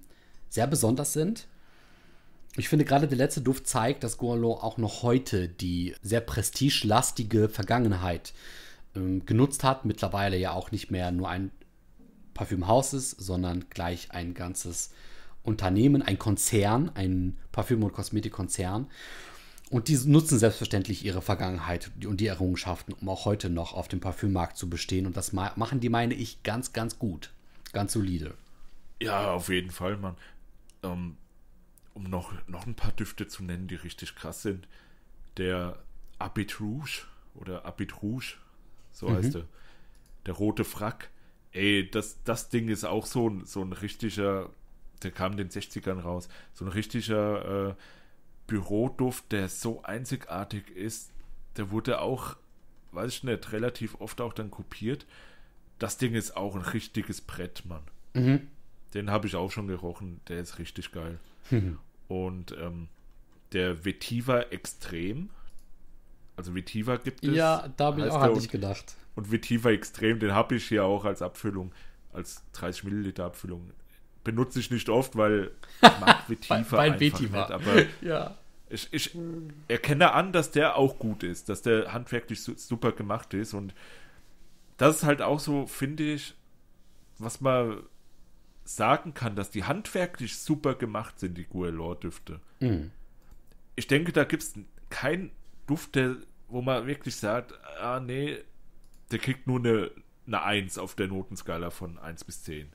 [0.50, 1.48] sehr besonders sind.
[2.58, 7.50] Ich finde gerade der letzte Duft zeigt, dass Guerlain auch noch heute die sehr prestigelastige
[7.50, 8.36] Vergangenheit
[8.95, 9.84] ähm, genutzt hat.
[9.84, 11.50] Mittlerweile ja auch nicht mehr nur ein
[12.36, 14.91] Parfümhaus ist, sondern gleich ein ganzes
[15.48, 18.88] Unternehmen, ein Konzern, ein Parfüm- und Kosmetikkonzern.
[19.70, 24.00] Und die nutzen selbstverständlich ihre Vergangenheit und die Errungenschaften, um auch heute noch auf dem
[24.00, 25.06] Parfümmarkt zu bestehen.
[25.06, 27.32] Und das ma machen die, meine ich, ganz, ganz gut.
[27.74, 28.36] Ganz solide.
[29.02, 30.16] Ja, auf jeden Fall, Mann.
[30.84, 31.18] Ähm,
[31.93, 34.68] um noch, noch ein paar Düfte zu nennen, die richtig krass sind.
[35.38, 35.78] Der
[36.20, 38.36] Abit Rouge oder Abit Rouge,
[38.91, 39.45] so heißt er.
[40.26, 41.10] Der rote Frack.
[41.52, 44.50] Ey, das, das Ding ist auch so ein, so ein richtiger,
[45.04, 47.74] der kam in den 60ern raus, so ein richtiger äh,
[48.48, 51.12] Büroduft, der so einzigartig ist.
[51.58, 52.38] Der wurde auch,
[52.91, 55.06] weiß ich nicht, relativ oft auch dann kopiert.
[55.80, 57.84] Das Ding ist auch ein richtiges Brett, Mann.
[58.93, 60.22] Den habe ich auch schon gerochen.
[60.28, 61.20] Der ist richtig geil.
[62.08, 62.88] Und ähm,
[63.54, 65.30] der Vetiva Extrem.
[66.36, 67.36] Also Vetiva gibt es.
[67.36, 68.95] Ja, da habe ich auch an dich gedacht.
[69.16, 71.72] und Vetiva Extrem, den habe ich hier auch als Abfüllung,
[72.14, 73.72] als 30 Milliliter Abfüllung.
[74.28, 75.51] Benutze ich nicht oft, weil
[75.82, 77.39] ich mag Vetiva Weil einfach Vetiva.
[77.39, 77.51] nicht.
[77.51, 78.36] Aber Ja.
[78.69, 79.17] ich, ich
[79.69, 83.53] erkenne an, dass der auch gut ist, dass der handwerklich su super gemacht ist.
[83.53, 83.73] Und
[84.78, 86.36] das ist halt auch so, finde ich,
[87.17, 87.82] was man
[88.65, 92.41] sagen kann, dass die handwerklich super gemacht sind, die Guerlain-Düfte.
[92.59, 92.91] Mhm.
[93.78, 94.53] Ich denke, da gibt es
[94.89, 95.32] keinen
[95.67, 96.17] Duft, der,
[96.49, 98.38] wo man wirklich sagt, ah nee,
[99.11, 99.91] der kriegt nur eine,
[100.25, 102.67] eine 1 auf der Notenskala von 1 bis 10.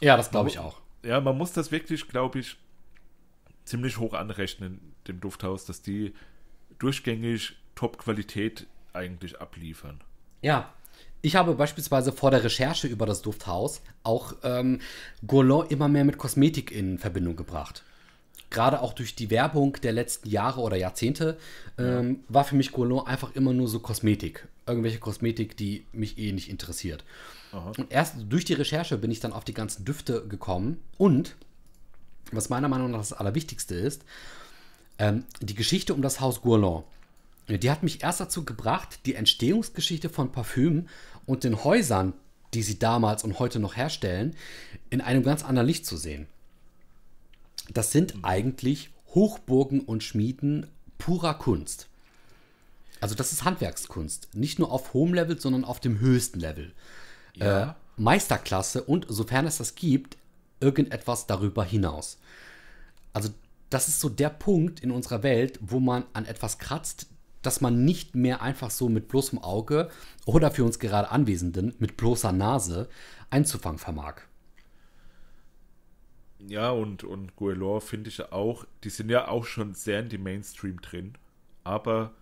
[0.00, 0.80] Ja, das glaube ich auch.
[1.04, 2.56] Ja, man muss das wirklich, glaube ich,
[3.64, 6.14] ziemlich hoch anrechnen, dem Dufthaus, dass die
[6.78, 10.00] durchgängig Top-Qualität eigentlich abliefern.
[10.42, 10.72] Ja.
[11.22, 14.80] Ich habe beispielsweise vor der Recherche über das Dufthaus auch ähm,
[15.26, 17.84] Guerlain immer mehr mit Kosmetik in Verbindung gebracht.
[18.50, 21.38] Gerade auch durch die Werbung der letzten Jahre oder Jahrzehnte
[21.78, 24.46] ähm, war für mich Guerlain einfach immer nur so Kosmetik.
[24.66, 27.04] Irgendwelche Kosmetik, die mich eh nicht interessiert.
[27.52, 31.36] Und erst durch die Recherche bin ich dann auf die ganzen Düfte gekommen und
[32.32, 34.04] was meiner Meinung nach das Allerwichtigste ist,
[34.98, 36.84] ähm, die Geschichte um das Haus Guerlain.
[37.48, 40.86] Die hat mich erst dazu gebracht, die Entstehungsgeschichte von Parfüm
[41.26, 42.12] und den Häusern,
[42.54, 44.36] die sie damals und heute noch herstellen,
[44.90, 46.28] in einem ganz anderen Licht zu sehen.
[47.72, 50.66] Das sind eigentlich Hochburgen und Schmieden
[50.98, 51.88] purer Kunst.
[53.00, 54.34] Also das ist Handwerkskunst.
[54.34, 56.72] Nicht nur auf hohem Level, sondern auf dem höchsten Level.
[57.34, 57.70] Ja.
[57.70, 60.16] Äh, Meisterklasse und, sofern es das gibt,
[60.60, 62.18] irgendetwas darüber hinaus.
[63.12, 63.30] Also
[63.70, 67.06] das ist so der Punkt in unserer Welt, wo man an etwas kratzt,
[67.42, 69.90] das man nicht mehr einfach so mit bloßem Auge
[70.26, 72.88] oder für uns gerade Anwesenden mit bloßer Nase
[73.30, 74.22] einzufangen vermag.
[76.48, 80.18] Ja, und, und Guelor finde ich auch, die sind ja auch schon sehr in die
[80.18, 81.14] Mainstream drin,
[81.64, 82.14] aber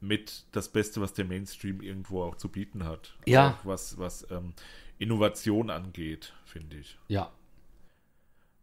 [0.00, 3.16] mit das Beste, was der Mainstream irgendwo auch zu bieten hat.
[3.26, 3.50] Ja.
[3.50, 4.54] Auch was, was ähm,
[4.98, 6.98] Innovation angeht, finde ich.
[7.08, 7.32] Ja,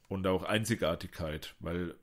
[0.07, 1.95] Und auch Einzigartigkeit, weil,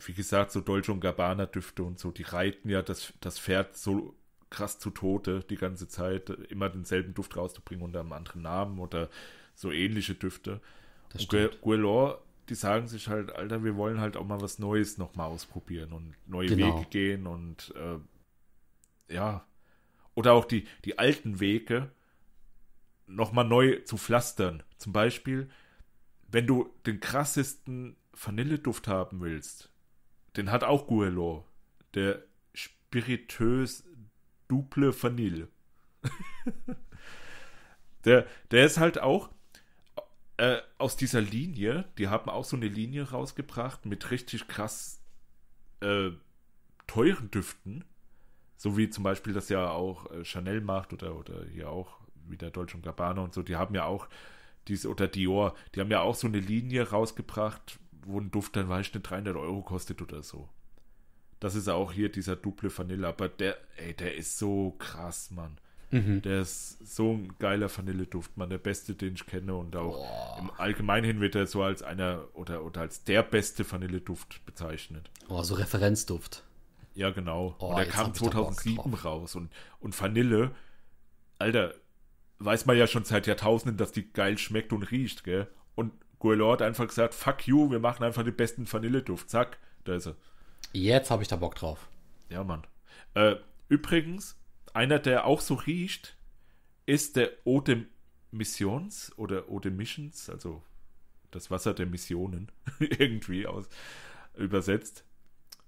[0.00, 3.76] wie gesagt, so Dolce und Gabbana Düfte und so, die reiten ja das, das Pferd
[3.76, 4.14] so
[4.50, 9.08] krass zu Tode die ganze Zeit, immer denselben Duft rauszubringen unter einem anderen Namen oder
[9.54, 10.60] so ähnliche Düfte.
[11.10, 11.60] Das stimmt.
[11.60, 15.92] Guelor, die sagen sich halt, Alter, wir wollen halt auch mal was Neues nochmal ausprobieren
[15.92, 16.78] und neue Genau.
[16.78, 19.46] Wege gehen und äh, ja.
[20.14, 21.90] Oder auch die, die alten Wege
[23.06, 24.62] nochmal neu zu pflastern.
[24.78, 25.48] Zum Beispiel,
[26.28, 29.70] wenn du den krassesten Vanilleduft haben willst,
[30.36, 31.44] den hat auch Guelor.
[31.94, 32.22] Der
[32.54, 33.84] spirituös
[34.48, 35.48] Duple Vanille.
[38.04, 39.30] der, der ist halt auch
[40.40, 45.02] äh, aus dieser Linie, die haben auch so eine Linie rausgebracht mit richtig krass
[45.80, 46.12] äh,
[46.86, 47.84] teuren Düften.
[48.56, 52.50] So wie zum Beispiel das ja auch äh, Chanel macht oder, oder hier auch wieder
[52.50, 53.42] Dolce und Gabbana und so.
[53.42, 54.08] Die haben ja auch
[54.66, 58.70] diese, oder Dior, die haben ja auch so eine Linie rausgebracht, wo ein Duft dann,
[58.70, 60.48] weiß ich nicht, 300 Euro kostet oder so.
[61.38, 65.58] Das ist auch hier dieser Duple Vanille, aber der, ey, der ist so krass, Mann.
[65.90, 66.22] Mhm.
[66.22, 70.50] Der ist so ein geiler Vanilleduft, man, der beste, den ich kenne und auch im
[70.56, 75.10] Allgemeinen wird er so als einer oder, oder als der beste Vanilleduft bezeichnet.
[75.28, 76.44] Oh, so Referenzduft.
[76.94, 77.56] Ja, genau.
[77.58, 79.04] Oh, und er jetzt kam hab ich da Bock 2007 drauf.
[79.04, 80.52] raus und, und Vanille,
[81.38, 81.74] Alter,
[82.38, 85.48] weiß man ja schon seit Jahrtausenden, dass die geil schmeckt und riecht, gell?
[85.74, 89.28] Und Guelor hat einfach gesagt, fuck you, wir machen einfach den besten Vanilleduft.
[89.28, 90.16] Zack, da ist er.
[90.72, 91.88] Jetzt habe ich da Bock drauf.
[92.28, 92.66] Ja, Mann.
[93.14, 93.36] Äh,
[93.68, 94.39] übrigens,
[94.74, 96.16] einer, der auch so riecht,
[96.86, 97.84] ist der Eau de
[98.30, 100.62] Missions oder Eau de Missions, also
[101.30, 103.68] das Wasser der Missionen, irgendwie aus
[104.36, 105.04] übersetzt,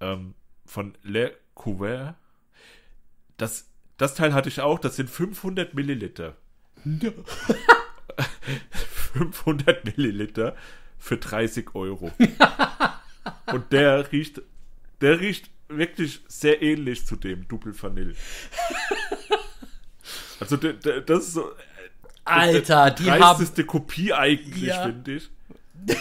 [0.01, 0.35] ähm,
[0.65, 2.17] von Le Couvert.
[3.37, 6.37] Das, das Teil hatte ich auch, das sind 500 Milliliter.
[9.15, 10.57] 500 Milliliter
[10.99, 12.11] für 30 Euro.
[13.53, 14.43] Und der riecht,
[15.01, 18.15] der riecht wirklich sehr ähnlich zu dem Double Vanille.
[20.41, 21.53] Also der, der, das ist so
[22.25, 24.83] Alter, die haben dreisteste Kopie eigentlich, Ja.
[24.85, 25.31] finde ich.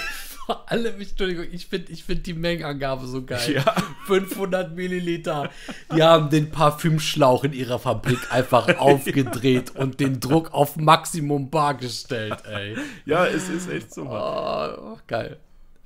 [0.46, 3.54] vor allem, Entschuldigung, ich finde ich find die Mengenangabe so geil.
[3.54, 3.76] Ja.
[4.08, 5.50] 500 Milliliter.
[5.96, 11.76] Die haben den Parfümschlauch in ihrer Fabrik einfach aufgedreht und den Druck auf Maximum Bar
[11.76, 12.76] gestellt, ey.
[13.06, 14.76] Ja, es ist echt so, Mann.
[14.80, 15.38] Oh, geil.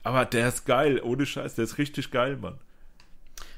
[0.03, 2.57] Aber der ist geil, ohne Scheiß, der ist richtig geil, Mann.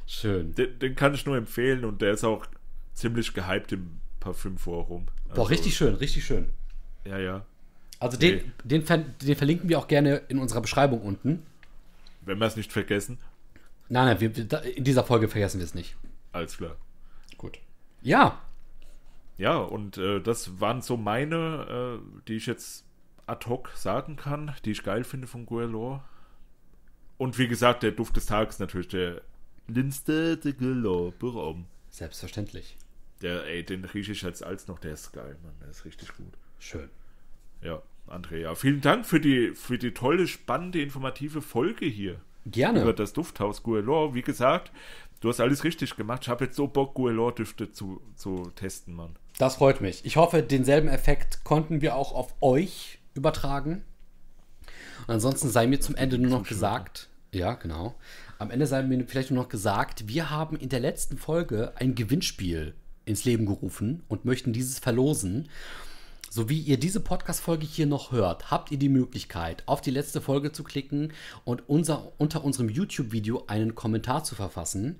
[0.07, 0.55] Schön.
[0.55, 2.45] Den, den kann ich nur empfehlen und der ist auch
[2.93, 5.05] ziemlich gehypt im Parfümforum.
[5.29, 6.49] Also, Boah, richtig schön, richtig schön.
[7.05, 7.45] Ja, ja.
[7.99, 8.43] Also den, Nee.
[8.79, 11.43] den, den verlinken wir auch gerne in unserer Beschreibung unten.
[12.21, 13.19] Wenn wir es nicht vergessen,
[13.89, 15.95] Nein, nein, wir, in dieser Folge vergessen wir es nicht.
[16.33, 16.75] alles klar.
[17.37, 17.59] Gut.
[18.01, 18.41] Ja,
[19.37, 22.83] Ja, und äh, das waren so meine, äh, die ich jetzt
[23.27, 26.01] ad hoc sagen kann, die ich geil finde von Guerlain.
[27.17, 29.21] Und wie gesagt, der Duft des Tages natürlich der
[29.68, 31.65] Guerlain Baum.
[31.89, 32.78] selbstverständlich.
[33.22, 36.15] Der, ey, den rieche ich jetzt als noch, der ist geil, Mann, der ist richtig
[36.15, 36.34] gut.
[36.59, 36.89] Schön.
[37.61, 42.82] Ja, Andrea, vielen Dank für die, für die tolle, spannende, informative Folge hier Gerne.
[42.82, 44.13] über das Dufthaus Guerlain.
[44.13, 44.72] Wie gesagt,
[45.20, 46.24] du hast alles richtig gemacht.
[46.24, 49.15] Ich habe jetzt so Bock, Guerlain-Düfte zu, zu testen, Mann.
[49.39, 50.05] Das freut mich.
[50.05, 53.84] Ich hoffe, denselben Effekt konnten wir auch auf euch übertragen.
[55.07, 57.95] Und ansonsten sei mir zum Ende nur noch gesagt, ja, genau.
[58.39, 61.95] Am Ende sei mir vielleicht nur noch gesagt, wir haben in der letzten Folge ein
[61.95, 65.49] Gewinnspiel ins Leben gerufen und möchten dieses verlosen.
[66.29, 70.21] So wie ihr diese Podcast-Folge hier noch hört, habt ihr die Möglichkeit, auf die letzte
[70.21, 71.13] Folge zu klicken
[71.45, 74.99] und unser, unter unserem YouTube-Video einen Kommentar zu verfassen.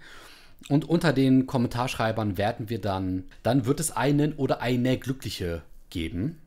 [0.70, 5.62] Und unter den Kommentarschreibern werden wir dann, dann wird es einen oder eine Glückliche
[5.92, 6.40] geben.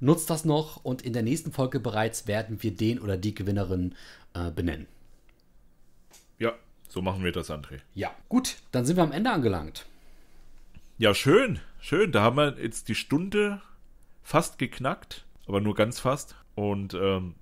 [0.00, 3.94] Nutzt das noch und in der nächsten Folge bereits werden wir den oder die Gewinnerin
[4.32, 4.86] äh, benennen.
[6.38, 6.54] Ja,
[6.88, 7.80] so machen wir das, André.
[7.94, 9.86] Ja, gut, dann sind wir am Ende angelangt.
[10.98, 12.12] Ja, schön, schön.
[12.12, 13.60] Da haben wir jetzt die Stunde
[14.22, 16.36] fast geknackt, aber nur ganz fast.
[16.54, 17.34] Und ähm,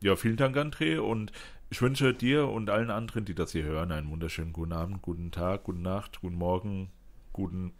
[0.00, 0.98] ja, vielen Dank, André.
[0.98, 1.32] Und
[1.70, 5.30] ich wünsche dir und allen anderen, die das hier hören, einen wunderschönen guten Abend, guten
[5.30, 6.90] Tag, gute Nacht, guten Morgen,
[7.32, 7.72] guten,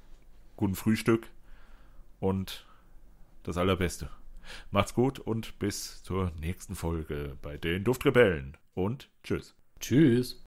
[0.56, 1.26] guten Frühstück
[2.20, 2.66] und
[3.42, 4.08] das Allerbeste.
[4.70, 9.54] Macht's gut und bis zur nächsten Folge bei den Duftrebellen und tschüss.
[9.80, 10.38] Tschüss.